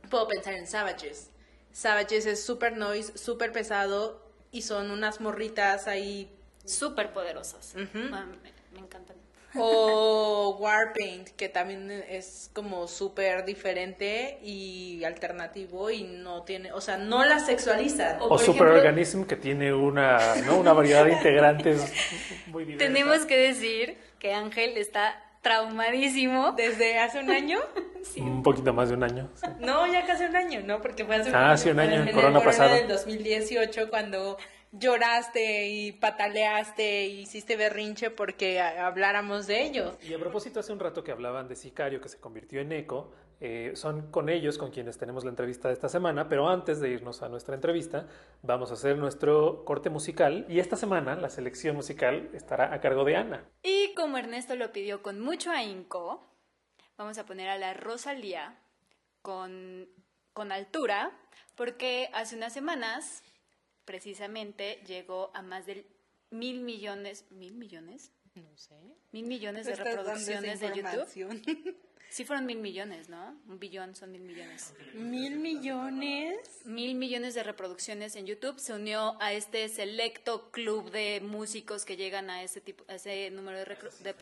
puedo 0.09 0.27
pensar 0.27 0.55
en 0.55 0.67
Savages, 0.67 1.29
Savages 1.71 2.25
es 2.25 2.43
super 2.43 2.75
noise, 2.77 3.17
súper 3.17 3.51
pesado 3.51 4.21
y 4.51 4.63
son 4.63 4.91
unas 4.91 5.21
morritas 5.21 5.87
ahí. 5.87 6.31
Súper 6.65 7.13
poderosas. 7.13 7.73
Ujú. 7.75 8.09
Ah, 8.13 8.25
me, 8.25 8.51
me 8.73 8.85
encantan. 8.85 9.15
O 9.55 10.57
Warpaint, 10.59 11.29
que 11.29 11.49
también 11.49 11.89
es 11.91 12.51
como 12.53 12.87
súper 12.87 13.45
diferente 13.45 14.39
y 14.43 15.03
alternativo 15.03 15.89
y 15.89 16.03
no 16.03 16.43
tiene, 16.43 16.71
o 16.71 16.81
sea, 16.81 16.97
no 16.97 17.25
la 17.25 17.39
sexualizan. 17.39 18.21
O, 18.21 18.27
O 18.27 18.37
Superorganism, 18.37 19.23
que 19.23 19.35
tiene 19.35 19.73
una, 19.73 20.35
¿no? 20.45 20.57
una 20.59 20.73
variedad 20.73 21.05
de 21.05 21.13
integrantes 21.13 21.81
muy 22.47 22.65
diversa. 22.65 22.85
Tenemos 22.93 23.25
que 23.25 23.37
decir 23.37 23.97
que 24.19 24.33
Ángel 24.33 24.77
está 24.77 25.23
traumadísimo. 25.41 26.51
Desde 26.53 26.99
hace 26.99 27.19
un 27.19 27.29
año, 27.31 27.59
Un 28.17 28.43
poquito 28.43 28.73
más 28.73 28.89
de 28.89 28.95
un 28.95 29.03
año. 29.03 29.29
sí. 29.35 29.47
no, 29.59 29.85
ya 29.91 30.05
casi 30.05 30.23
un 30.23 30.35
año, 30.35 30.61
¿no? 30.65 30.81
Porque 30.81 31.05
fue 31.05 31.15
hace 31.17 31.29
un 31.29 31.35
Ah, 31.35 31.49
año. 31.49 31.57
sí, 31.57 31.69
un 31.69 31.79
año, 31.79 31.95
en 31.95 32.01
el 32.03 32.07
el 32.09 32.15
corona 32.15 32.39
pasado. 32.41 32.73
del 32.75 32.87
2018 32.87 33.89
cuando 33.89 34.37
lloraste 34.71 35.67
y 35.67 35.91
pataleaste 35.93 37.05
y 37.07 37.21
hiciste 37.21 37.55
berrinche 37.57 38.09
porque 38.11 38.61
habláramos 38.61 39.47
de 39.47 39.63
ello. 39.63 39.97
Y 40.01 40.13
a 40.13 40.19
propósito, 40.19 40.59
hace 40.59 40.71
un 40.71 40.79
rato 40.79 41.03
que 41.03 41.11
hablaban 41.11 41.47
de 41.47 41.55
Sicario, 41.55 41.99
que 42.01 42.09
se 42.09 42.19
convirtió 42.19 42.61
en 42.61 42.71
eco, 42.71 43.11
eh, 43.41 43.71
son 43.75 44.11
con 44.11 44.27
ellos 44.27 44.57
con 44.57 44.69
quienes 44.69 44.97
tenemos 44.97 45.23
la 45.23 45.29
entrevista 45.29 45.69
de 45.69 45.73
esta 45.73 45.87
semana, 45.87 46.27
pero 46.27 46.49
antes 46.49 46.81
de 46.81 46.89
irnos 46.89 47.21
a 47.21 47.29
nuestra 47.29 47.55
entrevista, 47.55 48.07
vamos 48.41 48.71
a 48.71 48.73
hacer 48.73 48.97
nuestro 48.97 49.63
corte 49.63 49.89
musical 49.89 50.45
y 50.49 50.59
esta 50.59 50.75
semana 50.75 51.15
la 51.15 51.29
selección 51.29 51.75
musical 51.75 52.29
estará 52.33 52.73
a 52.73 52.81
cargo 52.81 53.05
de 53.05 53.15
Ana. 53.15 53.49
Y 53.63 53.93
como 53.95 54.17
Ernesto 54.17 54.55
lo 54.55 54.73
pidió 54.73 55.01
con 55.01 55.21
mucho 55.21 55.51
ahínco, 55.51 56.29
vamos 56.97 57.17
a 57.17 57.25
poner 57.25 57.47
a 57.47 57.57
la 57.57 57.73
Rosalía 57.73 58.59
con, 59.21 59.87
con 60.33 60.51
altura, 60.51 61.11
porque 61.55 62.09
hace 62.13 62.35
unas 62.35 62.53
semanas, 62.53 63.23
precisamente, 63.85 64.83
llegó 64.85 65.31
a 65.33 65.41
más 65.41 65.65
de 65.65 65.85
mil 66.29 66.59
millones, 66.59 67.25
mil 67.31 67.55
millones, 67.55 68.11
No 68.41 68.57
sé. 68.57 68.75
mil 69.11 69.25
millones 69.25 69.65
de 69.65 69.75
reproducciones 69.75 70.59
de 70.59 70.75
YouTube. 70.75 71.85
Sí 72.09 72.25
fueron 72.25 72.47
mil 72.47 72.57
millones, 72.57 73.07
¿no? 73.07 73.35
Un 73.47 73.59
billón 73.59 73.95
son 73.95 74.11
mil 74.11 74.23
millones. 74.23 74.73
Mil 74.95 75.37
millones. 75.37 76.39
Mil 76.65 76.95
millones 76.95 77.35
de 77.35 77.43
reproducciones 77.43 78.15
en 78.15 78.25
YouTube. 78.25 78.57
Se 78.59 78.73
unió 78.73 79.15
a 79.21 79.31
este 79.31 79.69
selecto 79.69 80.49
club 80.49 80.89
de 80.89 81.21
músicos 81.21 81.85
que 81.85 81.97
llegan 81.97 82.31
a 82.31 82.41
ese 82.41 82.61
tipo, 82.61 82.83
a 82.87 82.95
ese 82.95 83.29
número 83.29 83.59
de, 83.59 83.65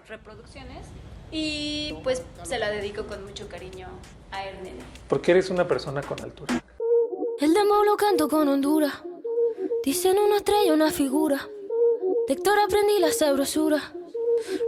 reproducciones. 0.05 0.86
Y 1.31 1.95
pues 2.03 2.24
se 2.43 2.59
la 2.59 2.69
dedico 2.69 3.07
con 3.07 3.24
mucho 3.24 3.47
cariño 3.47 3.88
a 4.31 4.45
Ernest. 4.45 4.81
Porque 5.07 5.31
eres 5.31 5.50
una 5.50 5.65
persona 5.65 6.01
con 6.01 6.21
altura. 6.21 6.62
El 7.39 7.53
demo 7.53 7.86
lo 7.86 7.95
canto 7.95 8.27
con 8.27 8.50
Honduras. 8.50 9.01
Dicen 9.83 10.17
una 10.19 10.38
estrella, 10.38 10.74
una 10.74 10.91
figura. 10.91 11.47
De 12.27 12.33
Héctor 12.33 12.59
aprendí 12.59 13.00
la 13.00 13.13
sabrosura. 13.13 13.93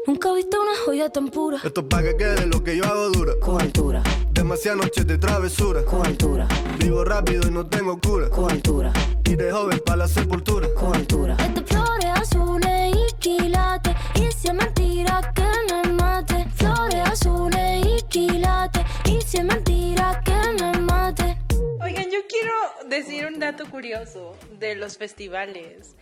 Nunca 0.08 0.30
he 0.32 0.36
visto 0.36 0.62
una 0.62 0.72
joya 0.86 1.10
tan 1.10 1.28
pura. 1.30 1.58
Esto 1.64 1.82
es 1.82 1.88
pa' 1.88 2.02
que 2.02 2.16
quede 2.18 2.46
lo 2.48 2.64
que 2.64 2.76
yo 2.78 2.86
hago 2.86 3.10
dura. 3.10 3.34
Con 3.42 3.62
altura, 3.62 4.02
Demasiadas 4.32 4.82
noches 4.84 5.06
de 5.08 5.18
travesura. 5.18 5.84
con 5.86 6.06
altura, 6.06 6.48
Vivo 6.78 7.04
rápido 7.04 7.48
y 7.48 7.52
no 7.52 7.68
tengo 7.68 8.00
cura. 8.00 8.30
con 8.30 8.50
altura, 8.52 8.92
Y 9.26 9.36
de 9.36 9.52
joven 9.52 9.80
pa' 9.86 9.96
la 9.96 10.08
sepultura. 10.08 10.68
con 10.74 10.96
altura. 10.96 11.38
Este 11.40 11.62
flores 11.62 12.06
azules 12.16 12.96
y 12.96 13.14
quilates. 13.20 13.96
Y 14.16 14.32
si 14.32 14.48
es 14.48 14.54
mentira 14.54 15.34
que 15.36 15.44
me 15.74 15.94
mate. 15.94 16.46
Flores 16.56 17.02
azules 17.08 17.86
y 17.86 18.02
quilates. 18.10 18.84
Y 19.06 19.22
si 19.22 19.38
es 19.38 19.44
mentira 19.46 20.22
que 20.26 20.64
me 20.64 20.80
mate. 20.80 21.38
Oigan, 21.82 22.06
yo 22.12 22.20
quiero 22.28 22.54
decir 22.90 23.26
un 23.28 23.40
dato 23.40 23.66
curioso 23.70 24.36
de 24.60 24.76
los 24.76 24.98
festivales. 24.98 25.96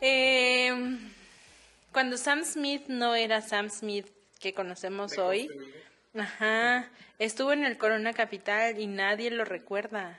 Eh, 0.00 0.98
cuando 1.92 2.16
Sam 2.16 2.44
Smith 2.44 2.84
no 2.88 3.14
era 3.14 3.40
Sam 3.40 3.70
Smith 3.70 4.06
que 4.40 4.54
conocemos 4.54 5.18
hoy, 5.18 5.48
ajá, 6.18 6.88
estuvo 7.18 7.52
en 7.52 7.64
el 7.64 7.78
Corona 7.78 8.12
Capital 8.12 8.78
y 8.80 8.86
nadie 8.86 9.30
lo 9.30 9.44
recuerda. 9.44 10.18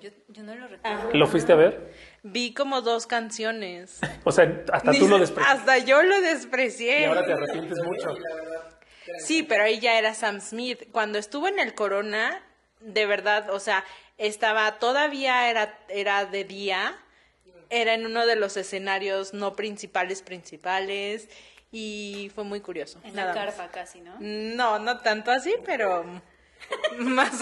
Yo, 0.00 0.10
yo 0.28 0.42
no 0.42 0.54
lo 0.56 0.66
recuerdo. 0.66 1.10
¿Lo 1.12 1.26
fuiste 1.28 1.52
a 1.52 1.56
ver? 1.56 1.92
Vi 2.24 2.54
como 2.54 2.80
dos 2.80 3.06
canciones. 3.06 4.00
O 4.24 4.32
sea, 4.32 4.64
hasta 4.72 4.92
tú 4.92 5.06
lo 5.06 5.18
desprecias. 5.18 5.58
Hasta 5.58 5.78
yo 5.78 6.02
lo 6.02 6.18
Y 6.18 6.22
desprecié. 6.22 7.06
ahora 7.06 7.24
te 7.24 7.32
arrepientes 7.32 7.78
mucho. 7.84 8.12
Sí, 9.18 9.44
pero 9.44 9.62
ahí 9.64 9.78
ya 9.78 9.98
era 9.98 10.12
Sam 10.14 10.40
Smith. 10.40 10.88
Cuando 10.90 11.18
estuvo 11.18 11.46
en 11.46 11.60
el 11.60 11.74
Corona, 11.74 12.42
de 12.80 13.06
verdad, 13.06 13.50
o 13.50 13.60
sea, 13.60 13.84
estaba 14.18 14.78
todavía 14.80 15.48
era 15.50 15.78
era 15.88 16.24
de 16.26 16.42
día, 16.44 16.96
era 17.72 17.94
en 17.94 18.04
uno 18.06 18.26
de 18.26 18.36
los 18.36 18.56
escenarios 18.56 19.32
no 19.34 19.56
principales 19.56 20.22
principales 20.22 21.28
y 21.72 22.30
fue 22.34 22.44
muy 22.44 22.60
curioso. 22.60 23.00
En 23.02 23.16
la 23.16 23.26
más. 23.26 23.34
carpa 23.34 23.70
casi, 23.70 24.00
¿no? 24.02 24.14
No, 24.20 24.78
no 24.78 24.98
tanto 25.00 25.30
así, 25.32 25.54
pero 25.64 26.04
más. 26.98 27.32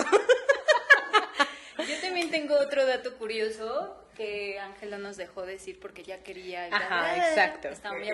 Yo 1.78 2.00
también 2.00 2.30
tengo 2.30 2.56
otro 2.58 2.86
dato 2.86 3.16
curioso 3.16 3.96
que 4.16 4.60
Ángela 4.60 4.98
nos 4.98 5.16
dejó 5.16 5.44
decir 5.46 5.80
porque 5.80 6.02
ya 6.04 6.22
quería. 6.22 6.68
ya- 6.68 6.76
Ajá, 6.76 7.16
exacto. 7.28 7.68
Estaba 7.68 7.98
muy. 7.98 8.08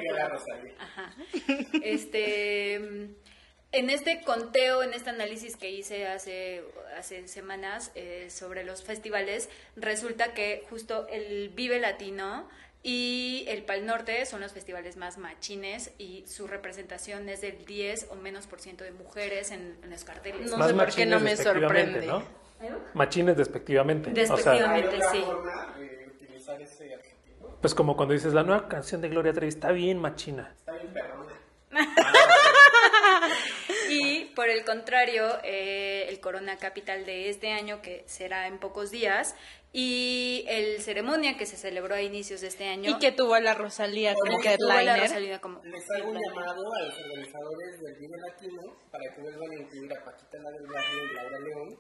Ajá. 0.79 1.15
Este, 1.83 3.11
en 3.77 3.91
este 3.91 4.23
conteo, 4.23 4.83
en 4.83 4.95
este 4.95 5.11
análisis 5.11 5.57
que 5.57 5.71
hice 5.71 6.07
hace, 6.07 6.65
hace 6.99 7.29
semanas 7.29 7.93
eh, 7.95 8.29
sobre 8.31 8.65
los 8.65 8.83
festivales, 8.83 9.51
resulta 9.77 10.33
que 10.33 10.65
justo 10.71 11.07
el 11.11 11.51
Vive 11.51 11.79
Latino 11.79 12.49
y 12.83 13.45
el 13.49 13.65
Pal 13.65 13.85
Norte 13.85 14.25
son 14.25 14.41
los 14.41 14.53
festivales 14.53 14.97
más 14.97 15.19
machines 15.19 15.91
y 15.99 16.25
su 16.27 16.47
representación 16.47 17.29
es 17.29 17.43
del 17.43 17.67
10 17.67 18.07
o 18.11 18.15
menos 18.15 18.47
por 18.47 18.61
ciento 18.61 18.83
de 18.83 18.93
mujeres 18.93 19.51
en, 19.51 19.77
en 19.83 19.91
los 19.91 20.05
carteles. 20.05 20.51
No 20.51 20.57
Más 20.57 20.69
sé 20.69 20.75
por 20.75 20.95
qué 20.95 21.05
no 21.05 21.21
me 21.21 21.37
sorprende. 21.37 22.07
¿no? 22.07 22.23
Machines 22.95 23.37
despectivamente. 23.37 24.11
O 24.11 24.15
sea, 24.15 24.23
Despectivamente. 24.23 24.89
¿Hay 24.89 24.97
otra 24.97 25.11
sí. 25.11 25.23
forma 25.23 25.75
de 25.79 26.07
utilizar 26.17 26.63
ese 26.63 26.95
adjetivo? 26.95 27.59
pues 27.61 27.75
como 27.75 27.95
cuando 27.95 28.15
dices 28.15 28.33
la 28.33 28.43
nueva 28.43 28.69
canción 28.69 29.03
de 29.03 29.11
Gloria 29.11 29.35
Trevi 29.35 29.49
está 29.49 29.71
bien 29.71 29.99
machina. 29.99 30.55
Está 30.57 30.73
bien 30.73 30.95
perrona. 30.95 31.33
Y 33.91 34.25
por 34.35 34.49
el 34.49 34.65
contrario, 34.65 35.39
eh, 35.43 36.07
el 36.09 36.21
Corona 36.21 36.57
Capital 36.59 37.05
de 37.05 37.29
este 37.29 37.53
año, 37.53 37.83
que 37.83 38.05
será 38.07 38.47
en 38.47 38.59
pocos 38.59 38.91
días, 38.91 39.35
y 39.73 40.45
el 40.49 40.81
ceremonia 40.81 41.37
que 41.37 41.45
se 41.45 41.57
celebró 41.57 41.95
a 41.95 42.03
inicios 42.03 42.41
de 42.41 42.49
este 42.49 42.67
año. 42.67 42.91
Y 42.91 42.99
que 42.99 43.13
tuvo 43.13 43.35
a 43.35 43.41
la 43.41 43.55
Rosalía 43.55 44.15
como 44.15 44.41
que 44.41 44.57
tuvo 44.57 44.71
a 44.71 44.83
la. 44.83 44.97
Rosalía 44.97 45.39
como 45.41 45.63
Les 45.65 45.91
hago 45.91 46.11
un 46.11 46.19
llamado 46.19 46.75
a 46.75 46.83
los 46.83 46.99
organizadores 46.99 47.81
del 47.83 47.95
Vive 47.97 48.17
Latino 48.27 48.63
para 48.91 49.15
que 49.15 49.21
vuelvan 49.21 49.51
a 49.51 49.55
incluir 49.55 49.93
a 49.93 50.05
Paquita 50.05 50.39
la 50.39 50.51
del 50.51 50.67
Barrio 50.67 51.05
y 51.05 51.15
Laura 51.15 51.39
León 51.41 51.79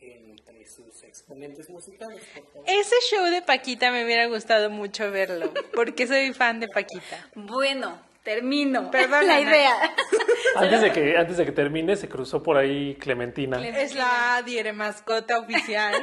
entre 0.00 0.66
sus 0.66 1.02
exponentes 1.04 1.70
musicales. 1.70 2.22
Ese 2.66 2.94
show 3.10 3.24
de 3.26 3.42
Paquita 3.42 3.90
me 3.90 4.04
hubiera 4.04 4.26
gustado 4.26 4.70
mucho 4.70 5.10
verlo, 5.10 5.52
porque 5.72 6.06
soy 6.06 6.32
fan 6.32 6.60
de 6.60 6.68
Paquita. 6.68 7.30
Bueno, 7.34 8.00
termino. 8.22 8.90
Perdona, 8.90 9.22
la 9.22 9.40
idea. 9.40 9.94
Antes 10.56 10.80
de 10.82 10.92
que 10.92 11.16
antes 11.16 11.36
de 11.36 11.44
que 11.44 11.52
termine 11.52 11.96
se 11.96 12.08
cruzó 12.08 12.42
por 12.42 12.56
ahí 12.56 12.96
Clementina, 12.96 13.58
Clem- 13.58 13.74
Es 13.76 13.94
la 13.94 14.42
diere 14.44 14.72
mascota 14.72 15.38
oficial. 15.38 15.94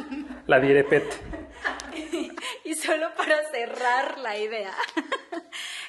la 0.46 0.60
direpet. 0.60 1.04
y 2.64 2.74
solo 2.74 3.08
para 3.16 3.36
cerrar 3.50 4.18
la 4.18 4.36
idea. 4.38 4.72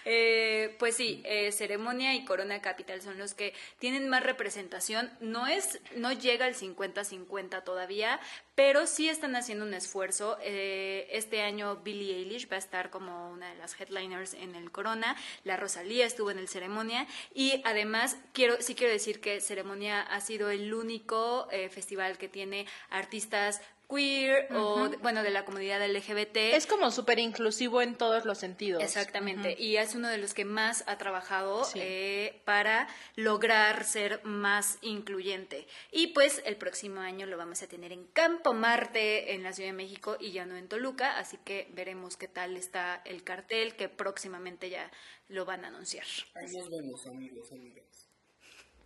Eh, 0.05 0.75
pues 0.79 0.95
sí, 0.95 1.21
eh, 1.25 1.51
Ceremonia 1.51 2.13
y 2.13 2.23
Corona 2.25 2.61
Capital 2.61 3.01
son 3.01 3.17
los 3.17 3.33
que 3.33 3.53
tienen 3.79 4.07
más 4.07 4.23
representación. 4.23 5.11
No 5.19 5.47
es, 5.47 5.79
no 5.95 6.11
llega 6.11 6.45
al 6.45 6.55
50-50 6.55 7.63
todavía, 7.63 8.19
pero 8.55 8.87
sí 8.87 9.09
están 9.09 9.35
haciendo 9.35 9.65
un 9.65 9.73
esfuerzo. 9.73 10.37
Eh, 10.41 11.07
este 11.11 11.41
año 11.41 11.77
Billie 11.77 12.15
Eilish 12.15 12.49
va 12.49 12.55
a 12.55 12.59
estar 12.59 12.89
como 12.89 13.31
una 13.31 13.49
de 13.51 13.57
las 13.57 13.79
headliners 13.79 14.33
en 14.35 14.55
el 14.55 14.71
Corona. 14.71 15.15
La 15.43 15.57
Rosalía 15.57 16.05
estuvo 16.05 16.31
en 16.31 16.39
el 16.39 16.47
Ceremonia 16.47 17.05
y 17.33 17.61
además 17.65 18.17
quiero, 18.31 18.61
sí 18.61 18.73
quiero 18.73 18.93
decir 18.93 19.19
que 19.19 19.41
Ceremonia 19.41 20.01
ha 20.01 20.21
sido 20.21 20.49
el 20.49 20.73
único 20.73 21.47
eh, 21.51 21.69
festival 21.69 22.17
que 22.17 22.29
tiene 22.29 22.65
artistas 22.89 23.61
queer 23.87 24.47
o 24.53 24.89
de- 24.89 24.97
bueno 24.97 25.23
de 25.23 25.29
la 25.29 25.45
comunidad 25.45 25.81
LGBT 25.85 26.55
Es 26.55 26.65
como 26.67 26.91
súper 26.91 27.19
inclusivo 27.19 27.81
en 27.81 27.95
todos 27.95 28.25
los 28.25 28.37
sentidos. 28.37 28.83
Exactamente, 28.83 29.55
y 29.59 29.77
es 29.77 29.95
uno 29.95 30.07
de 30.09 30.17
los 30.17 30.33
que 30.33 30.45
más 30.45 30.83
ha 30.87 30.97
trabajado 30.97 31.63
Sí. 31.63 31.79
eh, 31.81 32.41
para 32.45 32.87
lograr 33.15 33.83
ser 33.83 34.19
más 34.23 34.77
incluyente. 34.81 35.67
Y 35.91 36.07
pues 36.07 36.41
el 36.45 36.55
próximo 36.55 37.01
año 37.01 37.25
lo 37.25 37.37
vamos 37.37 37.61
a 37.63 37.67
tener 37.67 37.91
en 37.91 38.05
Campo 38.07 38.53
Marte, 38.53 39.33
en 39.33 39.43
la 39.43 39.53
Ciudad 39.53 39.69
de 39.69 39.73
México, 39.73 40.17
y 40.19 40.31
ya 40.31 40.45
no 40.45 40.55
en 40.55 40.67
Toluca, 40.67 41.17
así 41.17 41.37
que 41.43 41.69
veremos 41.73 42.17
qué 42.17 42.27
tal 42.27 42.57
está 42.57 43.01
el 43.05 43.23
cartel, 43.23 43.75
que 43.75 43.89
próximamente 43.89 44.69
ya 44.69 44.91
lo 45.27 45.45
van 45.45 45.65
a 45.65 45.69
anunciar. 45.69 46.05
Ahí 46.35 46.45
nos 46.55 46.69
vemos, 46.69 47.05
amigos, 47.07 47.51
amigas. 47.51 47.85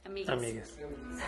Amigas. 0.06 0.34
Amigas. 0.38 0.78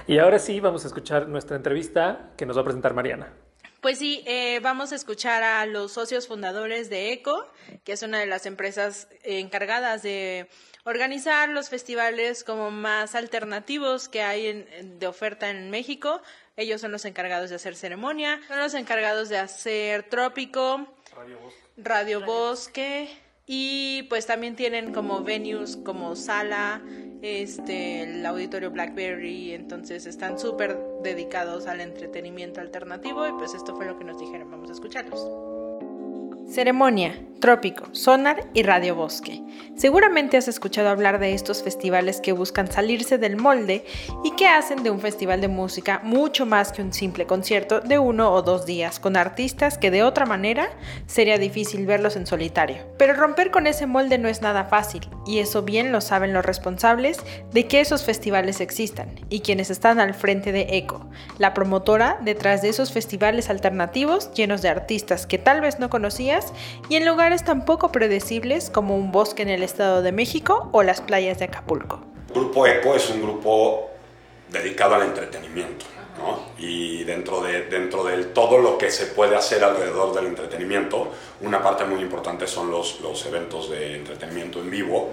Y 0.07 0.17
ahora 0.17 0.39
sí 0.39 0.59
vamos 0.59 0.85
a 0.85 0.87
escuchar 0.87 1.27
nuestra 1.27 1.57
entrevista 1.57 2.31
que 2.37 2.45
nos 2.45 2.55
va 2.57 2.61
a 2.61 2.63
presentar 2.63 2.93
Mariana. 2.93 3.33
Pues 3.81 3.97
sí, 3.97 4.23
eh, 4.27 4.59
vamos 4.61 4.91
a 4.91 4.95
escuchar 4.95 5.41
a 5.41 5.65
los 5.65 5.93
socios 5.93 6.27
fundadores 6.27 6.89
de 6.91 7.13
ECO, 7.13 7.51
que 7.83 7.93
es 7.93 8.03
una 8.03 8.19
de 8.19 8.27
las 8.27 8.45
empresas 8.45 9.07
encargadas 9.23 10.03
de 10.03 10.47
organizar 10.83 11.49
los 11.49 11.69
festivales 11.69 12.43
como 12.43 12.69
más 12.69 13.15
alternativos 13.15 14.07
que 14.07 14.21
hay 14.21 14.47
en- 14.47 14.99
de 14.99 15.07
oferta 15.07 15.49
en 15.49 15.71
México. 15.71 16.21
Ellos 16.57 16.79
son 16.79 16.91
los 16.91 17.05
encargados 17.05 17.49
de 17.49 17.55
hacer 17.55 17.75
ceremonia, 17.75 18.39
son 18.47 18.59
los 18.59 18.75
encargados 18.75 19.29
de 19.29 19.39
hacer 19.39 20.03
trópico, 20.03 20.85
Radio 21.77 22.21
Bosque 22.21 23.09
y 23.53 24.03
pues 24.03 24.27
también 24.27 24.55
tienen 24.55 24.93
como 24.93 25.25
venues 25.25 25.75
como 25.75 26.15
Sala, 26.15 26.81
este, 27.21 28.03
el 28.03 28.25
Auditorio 28.25 28.71
Blackberry, 28.71 29.51
entonces 29.51 30.05
están 30.05 30.39
súper 30.39 30.79
dedicados 31.03 31.67
al 31.67 31.81
entretenimiento 31.81 32.61
alternativo 32.61 33.27
y 33.27 33.33
pues 33.33 33.53
esto 33.53 33.75
fue 33.75 33.85
lo 33.87 33.99
que 33.99 34.05
nos 34.05 34.17
dijeron, 34.17 34.49
vamos 34.49 34.69
a 34.69 34.73
escucharlos. 34.73 35.50
Ceremonia, 36.47 37.15
Trópico, 37.39 37.85
Sonar 37.91 38.47
y 38.53 38.61
Radio 38.61 38.95
Bosque. 38.95 39.41
Seguramente 39.75 40.37
has 40.37 40.47
escuchado 40.47 40.89
hablar 40.89 41.19
de 41.19 41.33
estos 41.33 41.63
festivales 41.63 42.21
que 42.21 42.33
buscan 42.33 42.71
salirse 42.71 43.17
del 43.17 43.35
molde 43.35 43.83
y 44.23 44.31
que 44.35 44.47
hacen 44.47 44.83
de 44.83 44.91
un 44.91 44.99
festival 44.99 45.41
de 45.41 45.47
música 45.47 46.01
mucho 46.03 46.45
más 46.45 46.71
que 46.71 46.83
un 46.83 46.93
simple 46.93 47.25
concierto 47.25 47.79
de 47.79 47.97
uno 47.97 48.31
o 48.31 48.43
dos 48.43 48.67
días 48.67 48.99
con 48.99 49.17
artistas 49.17 49.79
que 49.79 49.89
de 49.89 50.03
otra 50.03 50.27
manera 50.27 50.69
sería 51.07 51.39
difícil 51.39 51.87
verlos 51.87 52.15
en 52.15 52.27
solitario. 52.27 52.77
Pero 52.99 53.13
romper 53.13 53.49
con 53.49 53.65
ese 53.65 53.87
molde 53.87 54.19
no 54.19 54.27
es 54.27 54.43
nada 54.43 54.65
fácil 54.65 55.09
y 55.25 55.39
eso 55.39 55.63
bien 55.63 55.91
lo 55.91 55.99
saben 56.01 56.33
los 56.33 56.45
responsables 56.45 57.17
de 57.51 57.67
que 57.67 57.79
esos 57.79 58.03
festivales 58.03 58.61
existan 58.61 59.15
y 59.29 59.39
quienes 59.39 59.71
están 59.71 59.99
al 59.99 60.13
frente 60.13 60.51
de 60.51 60.77
ECO, 60.77 61.09
la 61.39 61.55
promotora 61.55 62.19
detrás 62.21 62.61
de 62.61 62.69
esos 62.69 62.91
festivales 62.91 63.49
alternativos 63.49 64.31
llenos 64.33 64.61
de 64.61 64.69
artistas 64.69 65.25
que 65.25 65.39
tal 65.39 65.61
vez 65.61 65.79
no 65.79 65.89
conocías 65.89 66.40
y 66.89 66.95
en 66.95 67.05
lugares 67.05 67.43
tan 67.43 67.65
poco 67.65 67.91
predecibles 67.91 68.69
como 68.69 68.95
un 68.95 69.11
bosque 69.11 69.43
en 69.43 69.49
el 69.49 69.63
Estado 69.63 70.01
de 70.01 70.11
México 70.11 70.69
o 70.71 70.83
las 70.83 71.01
playas 71.01 71.39
de 71.39 71.45
Acapulco. 71.45 72.01
Grupo 72.33 72.65
ECO 72.67 72.95
es 72.95 73.09
un 73.09 73.21
grupo 73.21 73.89
dedicado 74.49 74.95
al 74.95 75.03
entretenimiento, 75.03 75.85
¿no? 76.17 76.51
Y 76.57 77.03
dentro 77.03 77.41
de, 77.41 77.63
dentro 77.63 78.03
de 78.03 78.25
todo 78.25 78.57
lo 78.57 78.77
que 78.77 78.91
se 78.91 79.07
puede 79.07 79.35
hacer 79.35 79.63
alrededor 79.63 80.13
del 80.13 80.27
entretenimiento, 80.27 81.11
una 81.41 81.61
parte 81.61 81.85
muy 81.85 82.01
importante 82.01 82.47
son 82.47 82.69
los, 82.69 82.99
los 83.01 83.25
eventos 83.25 83.69
de 83.69 83.95
entretenimiento 83.95 84.59
en 84.59 84.69
vivo, 84.69 85.09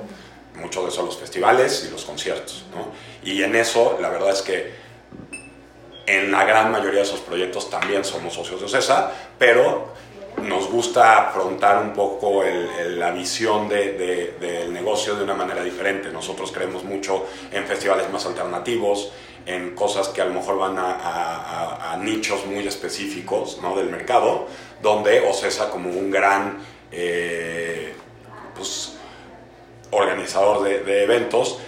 muchos 0.56 0.84
de 0.84 0.90
esos 0.90 1.04
los 1.04 1.16
festivales 1.16 1.86
y 1.88 1.92
los 1.92 2.04
conciertos, 2.04 2.64
¿no? 2.74 2.88
Y 3.22 3.42
en 3.42 3.54
eso, 3.54 3.96
la 4.00 4.08
verdad 4.08 4.30
es 4.30 4.42
que 4.42 4.88
en 6.06 6.32
la 6.32 6.44
gran 6.44 6.72
mayoría 6.72 7.00
de 7.00 7.06
esos 7.06 7.20
proyectos 7.20 7.68
también 7.70 8.04
somos 8.04 8.34
socios 8.34 8.60
de 8.60 8.66
OCESA, 8.66 9.12
pero 9.38 9.92
nos 10.48 10.68
gusta 10.70 11.28
afrontar 11.28 11.82
un 11.82 11.92
poco 11.92 12.42
la 12.42 13.10
visión 13.12 13.68
de- 13.68 13.92
de- 13.92 14.34
del 14.40 14.72
negocio 14.72 15.14
de 15.14 15.24
una 15.24 15.34
manera 15.34 15.62
diferente. 15.62 16.08
Nosotros 16.10 16.50
creemos 16.52 16.84
mucho 16.84 17.26
en 17.52 17.64
festivales 17.66 18.10
más 18.10 18.26
alternativos, 18.26 19.12
en 19.46 19.74
cosas 19.74 20.08
que 20.08 20.20
a 20.20 20.24
lo 20.26 20.34
mejor 20.34 20.58
van 20.58 20.76
a, 20.78 21.96
nichos 22.00 22.46
muy 22.46 22.66
específicos 22.66 23.58
¿no? 23.62 23.74
del 23.76 23.88
mercado, 23.88 24.46
donde 24.82 25.20
OCESA 25.28 25.70
como 25.70 25.90
un 25.90 26.10
gran 26.10 26.58
eh, 26.92 27.92
pues, 28.54 28.94
organizador 29.90 30.62
de, 30.62 31.02
eventos, 31.02 31.58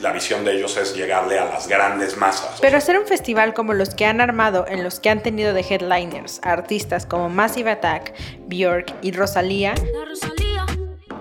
la 0.00 0.12
visión 0.12 0.44
de 0.44 0.56
ellos 0.56 0.76
es 0.76 0.94
llegarle 0.94 1.38
a 1.38 1.44
las 1.44 1.68
grandes 1.68 2.16
masas. 2.16 2.58
Pero 2.60 2.76
hacer 2.76 2.98
un 2.98 3.06
festival 3.06 3.54
como 3.54 3.74
los 3.74 3.94
que 3.94 4.06
han 4.06 4.20
armado, 4.20 4.64
en 4.68 4.82
los 4.84 5.00
que 5.00 5.10
han 5.10 5.22
tenido 5.22 5.52
de 5.52 5.60
headliners 5.60 6.40
a 6.42 6.52
artistas 6.52 7.06
como 7.06 7.28
Massive 7.28 7.70
Attack, 7.70 8.14
Björk 8.46 8.92
y 9.02 9.12
Rosalía, 9.12 9.74
La 9.74 10.04
Rosalía. 10.04 10.39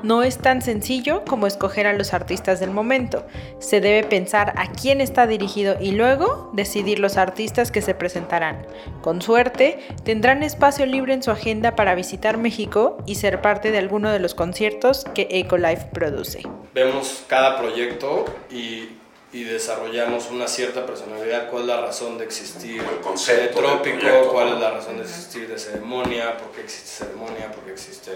No 0.04 0.24
es 0.24 0.38
tan 0.38 0.62
sencillo 0.62 1.24
como 1.26 1.48
escoger 1.48 1.88
a 1.88 1.94
los 1.94 2.14
artistas 2.14 2.60
del 2.60 2.72
momento. 2.72 3.26
Se 3.60 3.82
debe 3.82 4.04
pensar 4.04 4.54
a 4.58 4.72
quién 4.72 5.02
está 5.02 5.28
dirigido 5.28 5.78
y 5.80 5.92
luego 5.92 6.50
decidir 6.54 7.00
los 7.00 7.18
artistas 7.18 7.72
que 7.72 7.82
se 7.82 7.96
presentarán. 7.96 8.66
Con 9.02 9.22
suerte, 9.22 9.80
tendrán 10.04 10.44
espacio 10.44 10.86
libre 10.86 11.14
en 11.14 11.24
su 11.24 11.32
agenda 11.32 11.76
para 11.76 11.96
visitar 11.96 12.38
México 12.38 12.98
y 13.06 13.16
ser 13.16 13.42
parte 13.42 13.72
de 13.72 13.78
alguno 13.78 14.12
de 14.12 14.20
los 14.20 14.36
conciertos 14.36 15.06
que 15.14 15.28
Ecolife 15.32 15.88
produce. 15.94 16.44
vemos 16.74 17.24
cada 17.28 17.58
proyecto 17.60 18.26
y, 18.50 18.90
y 19.34 19.44
desarrollamos 19.44 20.30
una 20.32 20.48
cierta 20.48 20.86
personalidad, 20.86 21.50
cuál 21.50 21.64
es 21.64 21.68
la 21.68 21.82
razón 21.82 22.18
de 22.18 22.26
existir 22.26 22.82
El 22.82 23.00
concepto 23.02 23.62
de 23.62 23.68
trópico, 23.68 24.00
proyecto, 24.00 24.32
cuál 24.32 24.54
es 24.54 24.60
la 24.60 24.72
razón 24.72 24.98
de 24.98 25.04
existir 25.04 25.48
de 25.48 25.58
ceremonia, 25.58 26.38
por 26.38 26.52
qué 26.52 26.62
existe 26.62 27.06
ceremonia, 27.06 27.52
por 27.52 27.64
qué 27.64 27.72
existe 27.72 28.12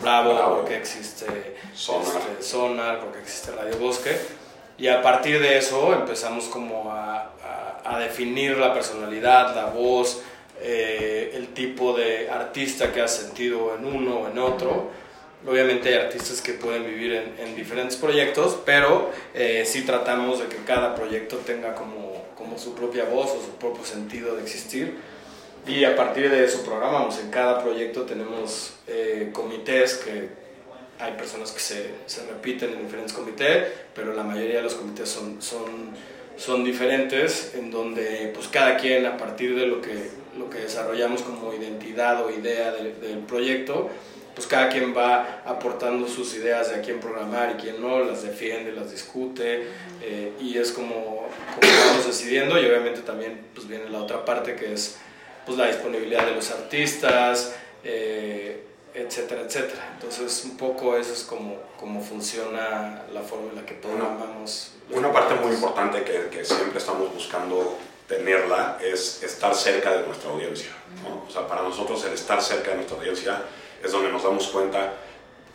Bravo, 0.00 0.34
Bravo. 0.34 0.56
por 0.56 0.64
qué 0.68 0.76
existe 0.76 1.26
Sonar. 1.74 2.06
este, 2.32 2.42
Sonar, 2.42 3.00
por 3.00 3.12
qué 3.12 3.20
existe 3.20 3.50
Radio 3.52 3.76
Bosque. 3.78 4.16
Y 4.78 4.88
a 4.88 5.00
partir 5.02 5.40
de 5.40 5.56
eso 5.58 5.92
empezamos 5.94 6.44
como 6.46 6.92
a, 6.92 7.32
a- 7.42 7.80
a 7.84 7.98
definir 7.98 8.56
la 8.58 8.74
personalidad, 8.74 9.54
la 9.54 9.66
voz, 9.66 10.20
eh, 10.60 11.30
el 11.34 11.48
tipo 11.54 11.92
de 11.96 12.28
artista 12.30 12.92
que 12.92 13.00
has 13.00 13.14
sentido 13.14 13.74
en 13.76 13.84
uno 13.86 14.20
o 14.20 14.28
en 14.28 14.38
otro. 14.38 14.90
Obviamente 15.46 15.90
hay 15.90 15.94
artistas 16.06 16.40
que 16.42 16.54
pueden 16.54 16.84
vivir 16.84 17.12
en, 17.14 17.36
en 17.38 17.54
diferentes 17.54 17.96
proyectos, 17.96 18.58
pero 18.64 19.10
eh, 19.34 19.64
sí 19.66 19.82
tratamos 19.82 20.40
de 20.40 20.46
que 20.46 20.56
cada 20.64 20.94
proyecto 20.94 21.36
tenga 21.38 21.74
como, 21.74 22.24
como 22.36 22.58
su 22.58 22.74
propia 22.74 23.04
voz 23.04 23.30
o 23.30 23.40
su 23.40 23.50
propio 23.58 23.84
sentido 23.84 24.34
de 24.34 24.42
existir. 24.42 24.98
Y 25.66 25.84
a 25.84 25.96
partir 25.96 26.30
de 26.30 26.44
eso 26.44 26.62
programamos. 26.62 27.18
En 27.18 27.30
cada 27.30 27.62
proyecto 27.62 28.02
tenemos 28.02 28.74
eh, 28.86 29.30
comités 29.32 29.94
que 29.94 30.28
hay 30.98 31.12
personas 31.12 31.50
que 31.50 31.60
se, 31.60 31.90
se 32.06 32.24
repiten 32.26 32.72
en 32.72 32.82
diferentes 32.82 33.12
comités, 33.12 33.66
pero 33.94 34.14
la 34.14 34.22
mayoría 34.22 34.56
de 34.58 34.62
los 34.62 34.74
comités 34.74 35.08
son, 35.08 35.42
son, 35.42 35.90
son 36.36 36.64
diferentes, 36.64 37.52
en 37.54 37.70
donde 37.70 38.30
pues 38.34 38.48
cada 38.48 38.76
quien 38.76 39.04
a 39.06 39.16
partir 39.16 39.54
de 39.56 39.66
lo 39.66 39.80
que, 39.82 40.10
lo 40.38 40.48
que 40.48 40.58
desarrollamos 40.60 41.22
como 41.22 41.52
identidad 41.52 42.24
o 42.24 42.30
idea 42.30 42.70
de- 42.72 42.94
del 42.94 43.18
proyecto, 43.18 43.90
pues 44.34 44.46
cada 44.46 44.68
quien 44.68 44.96
va 44.96 45.42
aportando 45.46 46.06
sus 46.06 46.34
ideas 46.34 46.70
de 46.70 46.76
a 46.76 46.80
quién 46.82 47.00
programar 47.00 47.56
y 47.58 47.60
quién 47.60 47.80
no, 47.80 48.00
las 48.04 48.22
defiende, 48.22 48.70
las 48.72 48.90
discute, 48.90 49.66
eh, 50.02 50.32
y 50.40 50.56
es 50.58 50.72
como, 50.72 51.26
como 51.60 51.72
vamos 51.88 52.06
decidiendo, 52.06 52.60
y 52.60 52.66
obviamente 52.66 53.00
también 53.00 53.40
pues 53.54 53.66
viene 53.66 53.88
la 53.90 53.98
otra 53.98 54.24
parte 54.26 54.54
que 54.54 54.72
es 54.74 54.98
pues 55.46 55.56
la 55.56 55.68
disponibilidad 55.68 56.26
de 56.26 56.32
los 56.32 56.50
artistas, 56.50 57.54
eh, 57.84 58.64
etcétera, 58.92 59.42
etcétera. 59.42 59.90
Entonces, 59.94 60.44
un 60.44 60.56
poco 60.56 60.96
eso 60.96 61.12
es 61.12 61.22
como, 61.22 61.56
como 61.78 62.02
funciona 62.02 63.04
la 63.12 63.22
forma 63.22 63.50
en 63.50 63.56
la 63.56 63.66
que 63.66 63.74
programamos. 63.74 64.72
Una 64.90 65.12
parte 65.12 65.34
muy 65.36 65.54
importante 65.54 66.02
que, 66.02 66.28
que 66.30 66.44
siempre 66.44 66.78
estamos 66.78 67.12
buscando 67.14 67.78
tenerla 68.08 68.78
es 68.82 69.22
estar 69.22 69.54
cerca 69.54 69.96
de 69.96 70.06
nuestra 70.06 70.30
audiencia. 70.30 70.70
¿no? 71.02 71.24
O 71.28 71.30
sea, 71.30 71.46
para 71.46 71.62
nosotros 71.62 72.04
el 72.04 72.12
estar 72.12 72.42
cerca 72.42 72.70
de 72.70 72.76
nuestra 72.76 72.96
audiencia 72.96 73.42
es 73.82 73.92
donde 73.92 74.10
nos 74.10 74.22
damos 74.22 74.46
cuenta 74.48 74.94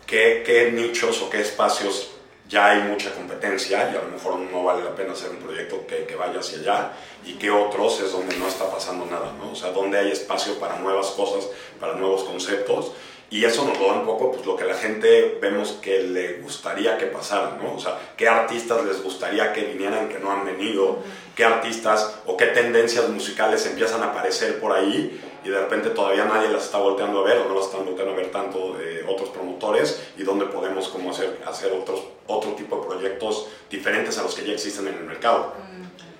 qué, 0.05 0.43
qué 0.45 0.71
nichos 0.71 1.21
o 1.21 1.29
qué 1.29 1.41
espacios 1.41 2.11
ya 2.51 2.71
hay 2.71 2.83
mucha 2.83 3.11
competencia 3.15 3.89
y 3.91 3.95
a 3.95 4.01
lo 4.01 4.09
mejor 4.09 4.37
no 4.37 4.63
vale 4.65 4.83
la 4.83 4.93
pena 4.93 5.13
hacer 5.13 5.29
un 5.29 5.37
proyecto 5.37 5.87
que, 5.87 6.05
que 6.05 6.15
vaya 6.15 6.41
hacia 6.41 6.59
allá 6.59 6.91
y 7.25 7.33
qué 7.35 7.49
otros 7.49 8.01
es 8.01 8.11
donde 8.11 8.35
no 8.35 8.47
está 8.47 8.69
pasando 8.69 9.05
nada, 9.05 9.31
¿no? 9.39 9.53
O 9.53 9.55
sea, 9.55 9.71
donde 9.71 9.97
hay 9.97 10.11
espacio 10.11 10.59
para 10.59 10.77
nuevas 10.77 11.07
cosas, 11.11 11.47
para 11.79 11.95
nuevos 11.95 12.25
conceptos 12.25 12.91
y 13.31 13.45
eso 13.45 13.65
nos 13.65 13.79
lo 13.79 13.87
da 13.87 13.93
un 13.93 14.05
poco 14.05 14.31
pues, 14.33 14.45
lo 14.45 14.55
que 14.57 14.65
la 14.65 14.75
gente 14.75 15.37
vemos 15.41 15.71
que 15.81 16.03
le 16.03 16.33
gustaría 16.41 16.97
que 16.97 17.05
pasara, 17.07 17.57
¿no? 17.63 17.75
O 17.75 17.79
sea, 17.79 17.97
qué 18.17 18.27
artistas 18.27 18.83
les 18.85 19.01
gustaría 19.01 19.53
que 19.53 19.61
vinieran 19.63 20.09
que 20.09 20.19
no 20.19 20.31
han 20.31 20.45
venido, 20.45 20.99
qué 21.35 21.45
artistas 21.45 22.13
o 22.25 22.35
qué 22.35 22.47
tendencias 22.47 23.07
musicales 23.07 23.65
empiezan 23.65 24.03
a 24.03 24.07
aparecer 24.07 24.59
por 24.59 24.73
ahí 24.73 25.19
y 25.45 25.49
de 25.49 25.59
repente 25.59 25.89
todavía 25.91 26.25
nadie 26.25 26.49
las 26.49 26.65
está 26.65 26.77
volteando 26.77 27.21
a 27.21 27.23
ver 27.23 27.37
o 27.37 27.45
no 27.47 27.55
las 27.55 27.65
están 27.67 27.85
volteando 27.85 28.13
a 28.13 28.17
ver 28.17 28.31
tanto 28.31 28.73
de 28.73 29.03
otros 29.07 29.29
promotores 29.29 30.01
y 30.17 30.23
donde 30.23 30.45
podemos 30.45 30.89
como 30.89 31.11
hacer, 31.11 31.41
hacer 31.47 31.71
otros, 31.71 32.03
otro 32.27 32.51
tipo 32.51 32.75
de 32.81 32.85
proyectos 32.85 33.47
diferentes 33.69 34.17
a 34.17 34.23
los 34.23 34.35
que 34.35 34.45
ya 34.45 34.53
existen 34.53 34.87
en 34.89 34.95
el 34.95 35.03
mercado. 35.05 35.53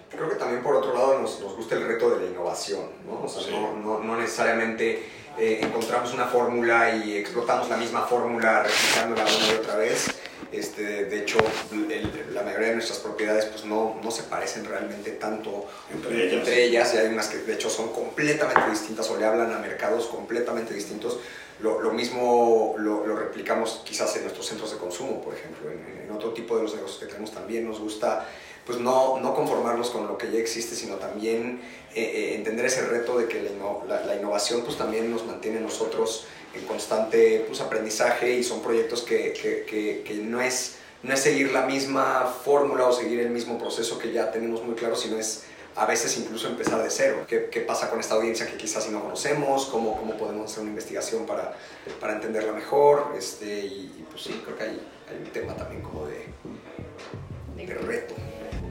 Creo 0.09 0.29
que 0.29 0.35
también 0.35 0.63
por 0.63 0.75
otro 0.75 0.93
lado 0.93 1.19
nos, 1.19 1.39
nos 1.41 1.55
gusta 1.55 1.75
el 1.75 1.85
reto 1.87 2.09
de 2.11 2.25
la 2.25 2.31
innovación, 2.31 2.89
¿no? 3.05 3.23
O 3.23 3.27
sea, 3.27 3.41
Sí. 3.43 3.51
no, 3.51 3.73
no, 3.73 3.99
no 3.99 4.17
necesariamente 4.17 5.03
eh, 5.37 5.59
encontramos 5.61 6.13
una 6.13 6.25
fórmula 6.25 6.95
y 6.95 7.15
explotamos 7.17 7.69
la 7.69 7.77
misma 7.77 8.01
fórmula 8.05 8.63
replicándola 8.63 9.23
una 9.23 9.47
y 9.53 9.55
otra 9.55 9.75
vez. 9.77 10.07
Este, 10.51 11.05
de 11.05 11.19
hecho, 11.19 11.37
el- 11.71 12.33
la 12.33 12.41
mayoría 12.43 12.69
de 12.69 12.73
nuestras 12.75 12.99
propiedades 12.99 13.45
pues 13.45 13.63
no, 13.63 13.97
no 14.03 14.11
se 14.11 14.23
parecen 14.23 14.65
realmente 14.65 15.11
tanto 15.11 15.65
Entre 15.91 16.25
ellas. 16.25 16.33
entre 16.33 16.63
ellas 16.65 16.93
y 16.93 16.97
hay 16.97 17.07
unas 17.07 17.27
que 17.29 17.37
de 17.37 17.53
hecho 17.53 17.69
son 17.69 17.93
completamente 17.93 18.69
distintas 18.69 19.09
o 19.09 19.17
le 19.17 19.25
hablan 19.25 19.53
a 19.53 19.59
mercados 19.59 20.07
completamente 20.07 20.73
distintos. 20.73 21.19
Lo, 21.61 21.79
lo 21.79 21.91
mismo 21.93 22.75
lo, 22.79 23.05
lo 23.05 23.15
replicamos 23.15 23.81
quizás 23.85 24.13
en 24.17 24.23
nuestros 24.23 24.47
centros 24.47 24.71
de 24.71 24.77
consumo, 24.77 25.21
por 25.21 25.35
ejemplo. 25.35 25.71
En, 25.71 26.03
en 26.05 26.11
otro 26.11 26.31
tipo 26.33 26.57
de 26.57 26.63
los 26.63 26.73
negocios 26.75 26.99
que 26.99 27.05
tenemos 27.05 27.31
también 27.31 27.65
nos 27.67 27.79
gusta 27.79 28.27
pues 28.65 28.77
no, 28.79 29.19
no 29.19 29.33
conformarnos 29.33 29.89
con 29.89 30.05
lo 30.07 30.17
que 30.19 30.31
ya 30.31 30.37
existe, 30.37 30.75
sino 30.75 30.95
también 30.95 31.61
eh, 31.95 32.01
eh, 32.03 32.35
entender 32.35 32.65
ese 32.65 32.81
reto 32.87 33.17
de 33.17 33.27
que 33.27 33.41
la, 33.43 33.51
la- 33.87 34.05
la 34.05 34.15
innovación 34.15 34.63
pues 34.63 34.77
también 34.77 35.11
nos 35.11 35.25
mantiene 35.25 35.59
nosotros 35.59 36.25
en 36.53 36.65
constante 36.65 37.43
pues, 37.47 37.61
aprendizaje 37.61 38.31
y 38.33 38.43
son 38.43 38.61
proyectos 38.61 39.01
que, 39.03 39.33
que- 39.33 39.63
que- 39.65 40.03
que 40.05 40.13
no, 40.15 40.41
es, 40.41 40.75
no 41.03 41.13
es 41.13 41.19
seguir 41.19 41.51
la 41.51 41.65
misma 41.65 42.25
fórmula 42.43 42.85
o 42.87 42.93
seguir 42.93 43.19
el 43.19 43.29
mismo 43.29 43.57
proceso 43.57 43.97
que 43.99 44.11
ya 44.11 44.31
tenemos 44.31 44.63
muy 44.63 44.75
claro, 44.75 44.95
sino 44.95 45.17
es 45.17 45.43
a 45.75 45.85
veces 45.85 46.17
incluso 46.17 46.47
empezar 46.49 46.83
de 46.83 46.89
cero. 46.89 47.25
¿Qué, 47.27 47.47
qué 47.49 47.61
pasa 47.61 47.89
con 47.89 47.99
esta 48.01 48.15
audiencia 48.15 48.45
que 48.45 48.57
quizás 48.57 48.89
no 48.89 49.01
conocemos? 49.01 49.65
¿Cómo, 49.67 49.95
cómo 49.97 50.17
podemos 50.17 50.51
hacer 50.51 50.61
una 50.63 50.71
investigación 50.71 51.25
para, 51.25 51.55
para 52.01 52.13
entenderla 52.13 52.51
mejor? 52.51 53.13
Este, 53.17 53.61
y, 53.61 53.95
y, 53.97 54.05
pues 54.09 54.23
sí, 54.23 54.41
creo 54.43 54.57
que 54.57 54.63
hay, 54.65 54.81
hay 55.09 55.17
un 55.25 55.31
tema 55.31 55.55
también 55.55 55.81
como 55.81 56.05
de, 56.07 56.25
de 57.55 57.73
reto. 57.75 58.13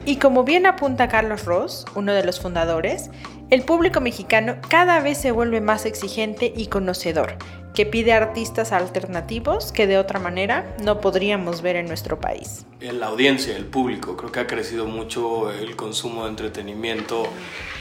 Y 0.03 0.15
como 0.15 0.43
bien 0.43 0.65
apunta 0.65 1.07
Carlos 1.07 1.45
Ross, 1.45 1.85
uno 1.93 2.13
de 2.13 2.23
los 2.23 2.39
fundadores, 2.39 3.11
el 3.51 3.61
público 3.61 4.01
mexicano 4.01 4.55
cada 4.67 4.99
vez 4.99 5.19
se 5.19 5.31
vuelve 5.31 5.61
más 5.61 5.85
exigente 5.85 6.51
y 6.55 6.67
conocedor, 6.67 7.35
que 7.75 7.85
pide 7.85 8.11
artistas 8.11 8.71
alternativos 8.71 9.71
que 9.71 9.85
de 9.85 9.99
otra 9.99 10.19
manera 10.19 10.75
no 10.83 11.01
podríamos 11.01 11.61
ver 11.61 11.75
en 11.75 11.85
nuestro 11.85 12.19
país. 12.19 12.65
la 12.79 13.07
audiencia, 13.07 13.55
el 13.55 13.65
público. 13.65 14.17
Creo 14.17 14.31
que 14.31 14.39
ha 14.39 14.47
crecido 14.47 14.87
mucho 14.87 15.51
el 15.51 15.75
consumo 15.75 16.23
de 16.23 16.29
entretenimiento, 16.29 17.23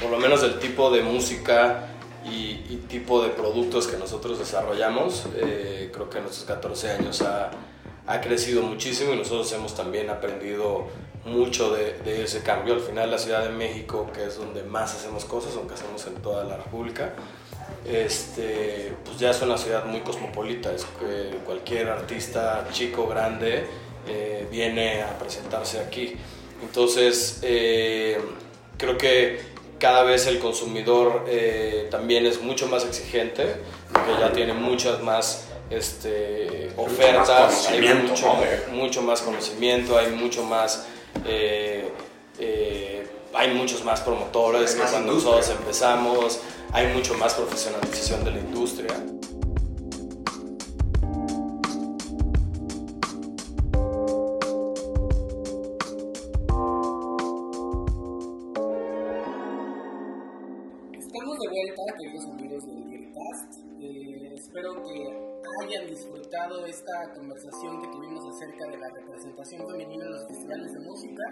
por 0.02 0.11
lo 0.11 0.18
menos 0.18 0.42
del 0.42 0.59
tipo 0.59 0.90
de 0.90 1.02
música 1.02 1.87
y, 2.24 2.56
tipo 2.90 3.22
de 3.22 3.30
productos 3.30 3.87
que 3.87 3.96
nosotros 3.96 4.38
desarrollamos. 4.38 5.26
Eh, 5.37 5.90
creo 5.90 6.11
que 6.11 6.18
en 6.18 6.24
estos 6.24 6.44
14 6.44 6.90
años 6.90 7.22
ha, 7.22 7.50
ha 8.06 8.20
crecido 8.20 8.62
muchísimo 8.62 9.14
y 9.14 9.16
nosotros 9.16 9.50
hemos 9.52 9.74
también 9.74 10.11
aprendido 10.11 10.88
mucho 11.24 11.74
de, 11.74 11.98
de 12.04 12.24
ese 12.24 12.42
cambio. 12.42 12.74
Al 12.74 12.80
final 12.80 13.11
la 13.11 13.18
Ciudad 13.18 13.42
de 13.42 13.50
México, 13.50 14.11
que 14.14 14.24
es 14.24 14.37
donde 14.37 14.62
más 14.62 14.94
hacemos 14.94 15.24
cosas, 15.24 15.54
aunque 15.56 15.74
hacemos 15.74 16.06
en 16.06 16.14
toda 16.16 16.44
la 16.44 16.56
República, 16.56 17.12
este, 17.85 18.92
pues 19.04 19.18
ya 19.18 19.30
es 19.30 19.40
una 19.42 19.56
ciudad 19.56 19.85
muy 19.85 20.00
cosmopolita, 20.00 20.72
es 20.72 20.85
que 20.85 21.38
cualquier 21.44 21.88
artista 21.88 22.66
chico, 22.72 23.06
grande, 23.06 23.64
eh, 24.06 24.46
viene 24.50 25.02
a 25.02 25.18
presentarse 25.18 25.80
aquí. 25.80 26.16
Entonces, 26.62 27.40
eh, 27.42 28.18
creo 28.76 28.98
que 28.98 29.40
cada 29.78 30.02
vez 30.02 30.26
el 30.26 30.38
consumidor 30.38 31.24
eh, 31.26 31.88
también 31.90 32.26
es 32.26 32.42
mucho 32.42 32.66
más 32.66 32.85
exigente, 32.85 33.56
porque 33.92 34.12
ya 34.20 34.33
tiene 34.33 34.52
muchas 34.52 35.02
más 35.02 35.46
este, 35.70 36.70
más 36.76 36.87
ofertas, 36.87 37.68
hay 37.68 37.80
mucho, 37.80 38.26
mucho 38.72 39.02
más 39.02 39.22
conocimiento, 39.22 39.98
hay 39.98 40.11
mucho 40.11 40.42
más... 40.44 40.87
eh, 41.24 41.90
eh, 42.38 43.06
hay 43.34 43.54
muchos 43.54 43.84
más 43.84 44.00
promotores 44.00 44.70
Hay 44.70 44.76
que 44.76 44.82
más 44.82 44.90
cuando 44.90 45.12
nosotros 45.12 45.50
empezamos, 45.50 46.40
hay 46.72 46.88
mucho 46.94 47.14
más 47.14 47.34
profesionalización 47.34 48.24
de 48.24 48.30
la 48.32 48.38
industria. 48.38 48.94
Esta 67.00 67.14
conversación 67.14 67.80
que 67.80 67.88
tuvimos 67.88 68.26
acerca 68.26 68.66
de 68.66 68.76
la 68.76 68.88
representación 68.90 69.66
femenina 69.66 70.04
en 70.04 70.12
los 70.12 70.26
festivales 70.26 70.72
de 70.72 70.80
música. 70.80 71.22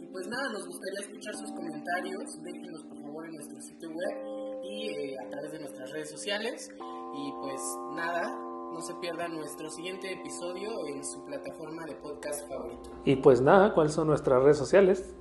Y 0.00 0.06
pues 0.06 0.26
nada, 0.26 0.52
nos 0.52 0.66
gustaría 0.66 1.00
escuchar 1.00 1.34
sus 1.34 1.50
comentarios. 1.52 2.42
Déjenos 2.42 2.82
por 2.84 3.00
favor 3.00 3.26
en 3.26 3.32
nuestro 3.34 3.60
sitio 3.60 3.90
web 3.90 4.62
y 4.64 4.88
eh, 4.88 5.16
a 5.24 5.28
través 5.30 5.52
de 5.52 5.58
nuestras 5.60 5.90
redes 5.92 6.10
sociales. 6.10 6.70
Y 7.14 7.32
pues 7.40 7.60
nada, 7.94 8.28
no 8.72 8.80
se 8.80 8.94
pierdan 8.96 9.34
nuestro 9.36 9.70
siguiente 9.70 10.12
episodio 10.12 10.86
en 10.88 11.04
su 11.04 11.24
plataforma 11.24 11.84
de 11.86 11.94
podcast 11.96 12.46
favorito. 12.48 12.90
Y 13.04 13.16
pues 13.16 13.40
nada, 13.40 13.72
¿cuáles 13.72 13.94
son 13.94 14.08
nuestras 14.08 14.42
redes 14.42 14.58
sociales? 14.58 15.14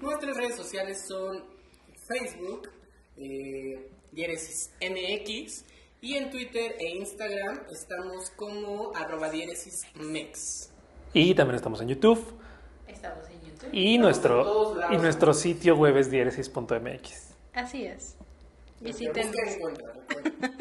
Nuestras 0.00 0.36
redes 0.36 0.56
sociales 0.56 1.06
son 1.06 1.44
Facebook, 2.06 2.68
eh, 3.16 3.90
MX, 4.12 5.64
y 6.00 6.14
en 6.14 6.30
Twitter 6.30 6.76
e 6.78 6.96
Instagram 6.96 7.60
estamos 7.70 8.30
como 8.30 8.92
arroba 8.94 9.30
diéresis 9.30 9.86
mex. 9.94 10.70
Y 11.12 11.34
también 11.34 11.56
estamos 11.56 11.80
en 11.80 11.88
YouTube. 11.88 12.22
Estamos 12.86 13.28
en 13.28 13.40
YouTube. 13.40 13.68
Y 13.72 13.94
Estamos 13.94 14.04
nuestro, 14.04 14.92
y 14.92 14.96
nuestro 14.98 15.34
sitio 15.34 15.76
web 15.76 15.96
es 15.96 16.10
diéresis.mx. 16.10 17.34
Así 17.54 17.86
es. 17.86 18.16
Visítenos, 18.80 19.34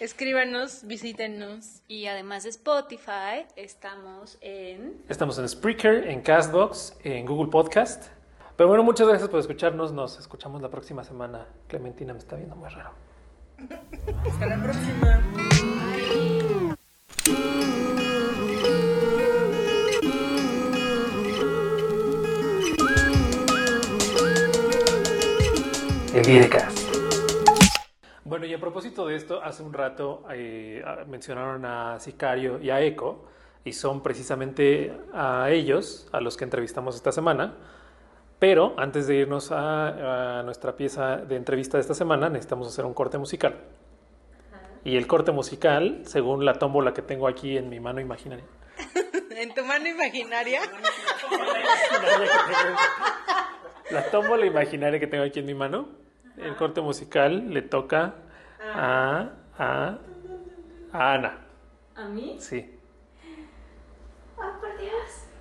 escríbanos, 0.00 0.86
visítenos. 0.86 1.82
Y 1.88 2.06
además 2.06 2.44
de 2.44 2.50
Spotify, 2.50 3.46
estamos 3.56 4.38
en... 4.40 5.02
Estamos 5.08 5.38
en 5.38 5.48
Spreaker, 5.48 6.08
en 6.08 6.22
Castbox, 6.22 6.96
en 7.02 7.26
Google 7.26 7.50
Podcast. 7.50 8.06
Pero 8.56 8.68
bueno, 8.68 8.84
muchas 8.84 9.08
gracias 9.08 9.28
por 9.28 9.40
escucarnos. 9.40 9.92
Nos 9.92 10.20
escuchamos 10.20 10.62
la 10.62 10.70
próxima 10.70 11.02
semana. 11.02 11.48
Clementina 11.66 12.12
me 12.12 12.20
está 12.20 12.36
viendo 12.36 12.54
muy 12.54 12.68
raro. 12.68 12.92
Hasta 14.26 14.46
la 14.46 14.62
próxima. 14.62 15.22
Bueno, 28.24 28.46
y 28.46 28.54
a 28.54 28.60
propósito 28.60 29.06
de 29.06 29.16
esto, 29.16 29.42
hace 29.42 29.62
un 29.62 29.72
rato 29.72 30.24
eh, 30.30 30.82
mencionaron 31.08 31.64
a 31.64 31.98
Sicario 32.00 32.60
y 32.60 32.70
a 32.70 32.80
Eco, 32.80 33.26
y 33.64 33.72
son 33.72 34.02
precisamente 34.02 34.92
a 35.12 35.50
ellos 35.50 36.08
a 36.12 36.20
los 36.20 36.36
que 36.36 36.44
entrevistamos 36.44 36.96
esta 36.96 37.12
semana. 37.12 37.54
Pero 38.42 38.74
antes 38.76 39.06
de 39.06 39.14
irnos 39.14 39.52
a, 39.52 40.40
a 40.40 40.42
nuestra 40.42 40.74
pieza 40.74 41.18
de 41.18 41.36
entrevista 41.36 41.76
de 41.76 41.82
esta 41.82 41.94
semana, 41.94 42.28
necesitamos 42.28 42.66
hacer 42.66 42.84
un 42.84 42.92
corte 42.92 43.16
musical. 43.16 43.54
Y 44.82 44.96
el 44.96 45.06
corte 45.06 45.30
musical, 45.30 46.02
según 46.06 46.44
la 46.44 46.54
tómbola 46.54 46.92
que 46.92 47.02
tengo 47.02 47.28
aquí 47.28 47.56
en 47.56 47.68
mi 47.68 47.78
mano 47.78 48.00
imaginaria. 48.00 48.44
En 49.36 49.54
tu 49.54 49.64
mano 49.64 49.86
imaginaria. 49.86 50.60
La 53.90 54.10
tómbola 54.10 54.44
imaginaria 54.44 54.98
que 54.98 55.06
tengo 55.06 55.22
aquí 55.22 55.38
en 55.38 55.46
mi 55.46 55.54
mano, 55.54 55.88
el 56.36 56.56
corte 56.56 56.80
musical 56.80 57.48
le 57.48 57.62
toca 57.62 58.16
a, 58.74 59.30
a, 59.56 59.98
a 60.92 61.14
Ana. 61.14 61.46
¿A 61.94 62.08
mí? 62.08 62.38
Sí. 62.40 62.76
¡Ay, 64.36 64.50
por 64.60 64.76
Dios! 64.78 65.31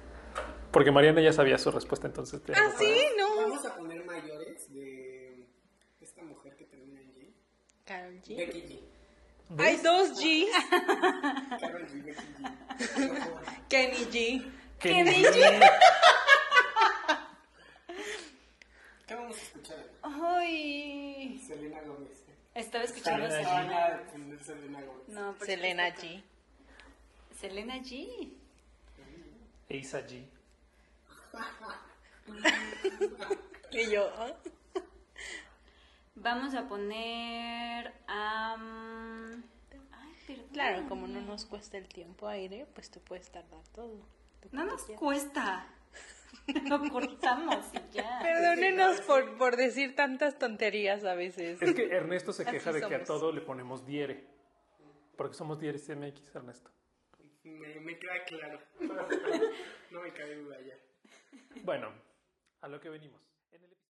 Porque 0.72 0.92
Mariana 0.92 1.22
ya 1.22 1.34
sabía 1.34 1.58
su 1.58 1.70
respuesta, 1.72 2.08
entonces. 2.08 2.42
te- 2.44 2.54
¿Ah, 2.54 2.72
sí? 2.78 2.96
No. 3.18 3.36
Vamos 3.38 3.66
a 3.66 3.76
poner 3.76 4.06
mayores 4.06 4.72
de 4.74 5.48
esta 6.00 6.24
mujer 6.24 6.56
que 6.56 6.66
termina 6.66 7.02
en 7.02 7.14
G. 7.14 7.28
Karol 7.86 8.22
G. 8.22 8.38
Becky 8.38 8.62
G. 8.62 8.80
Hay 9.60 9.76
dos 9.78 10.12
Gs. 10.12 10.50
Carol 11.60 11.88
G, 11.88 12.04
Becky 12.04 12.26
G. 12.40 12.52
Kenny 13.70 14.06
G. 14.06 14.54
Kenny 14.80 15.24
¿Qué 19.08 19.16
vamos 19.16 19.38
a 19.38 19.42
escuchar? 19.42 19.86
¡Ay! 20.04 21.42
Selena 21.46 21.82
Gómez. 21.82 22.24
Estaba 22.56 22.84
escuchando 22.86 23.26
a 23.26 23.30
Van 23.30 23.44
Selena. 23.44 23.86
a 23.88 24.04
poner 24.12 24.44
Selena 24.44 24.82
Gómez. 24.84 25.08
No, 25.10 25.36
Selena 25.46 25.96
G. 25.96 26.24
Selena 27.40 27.78
G. 27.80 28.32
Eisa 29.70 30.00
G. 30.08 30.24
Y 33.72 33.90
yo, 33.90 34.10
¿ah? 34.18 34.34
Vamos 36.16 36.54
a 36.56 36.68
poner 36.68 37.94
a... 38.08 38.58
Ay, 39.92 40.14
perdón. 40.28 40.46
Claro, 40.52 40.90
como 40.90 41.08
no 41.08 41.22
nos 41.22 41.46
cuesta 41.46 41.78
el 41.78 41.88
tiempo 41.88 42.28
aire, 42.28 42.68
pues 42.74 42.92
tú 42.92 43.00
puedes 43.00 43.32
tardar 43.32 43.64
todo. 43.74 44.06
No 44.52 44.66
nos 44.66 44.84
quieras. 44.84 45.00
cuesta. 45.00 45.68
Lo 46.70 46.82
cortamos 46.90 47.66
y 47.74 47.96
ya. 47.96 48.20
Perdónenos 48.22 49.00
por, 49.02 49.38
por 49.38 49.56
decir 49.56 49.96
tantas 49.96 50.38
tonterías 50.38 51.06
a 51.06 51.16
veces. 51.16 51.62
Es 51.62 51.74
que 51.74 51.86
Ernesto 51.86 52.34
se 52.34 52.44
Así 52.44 52.52
queja 52.52 52.74
de 52.74 52.86
que 52.86 52.96
a 52.96 53.04
todo 53.06 53.32
le 53.32 53.42
ponemos 53.42 53.86
diere. 53.86 54.28
Porque 55.16 55.36
somos 55.36 55.60
dieres 55.60 55.88
MX, 55.88 56.36
Ernesto. 56.36 56.72
Me, 57.44 57.80
me 57.80 57.98
queda 57.98 58.24
claro. 58.26 58.60
no 59.92 60.02
me 60.02 60.14
cabe 60.14 60.36
duda 60.36 60.60
ya. 60.62 60.76
Bueno, 61.64 61.92
a 62.62 62.68
lo 62.68 62.80
que 62.80 62.90
venimos. 62.90 63.31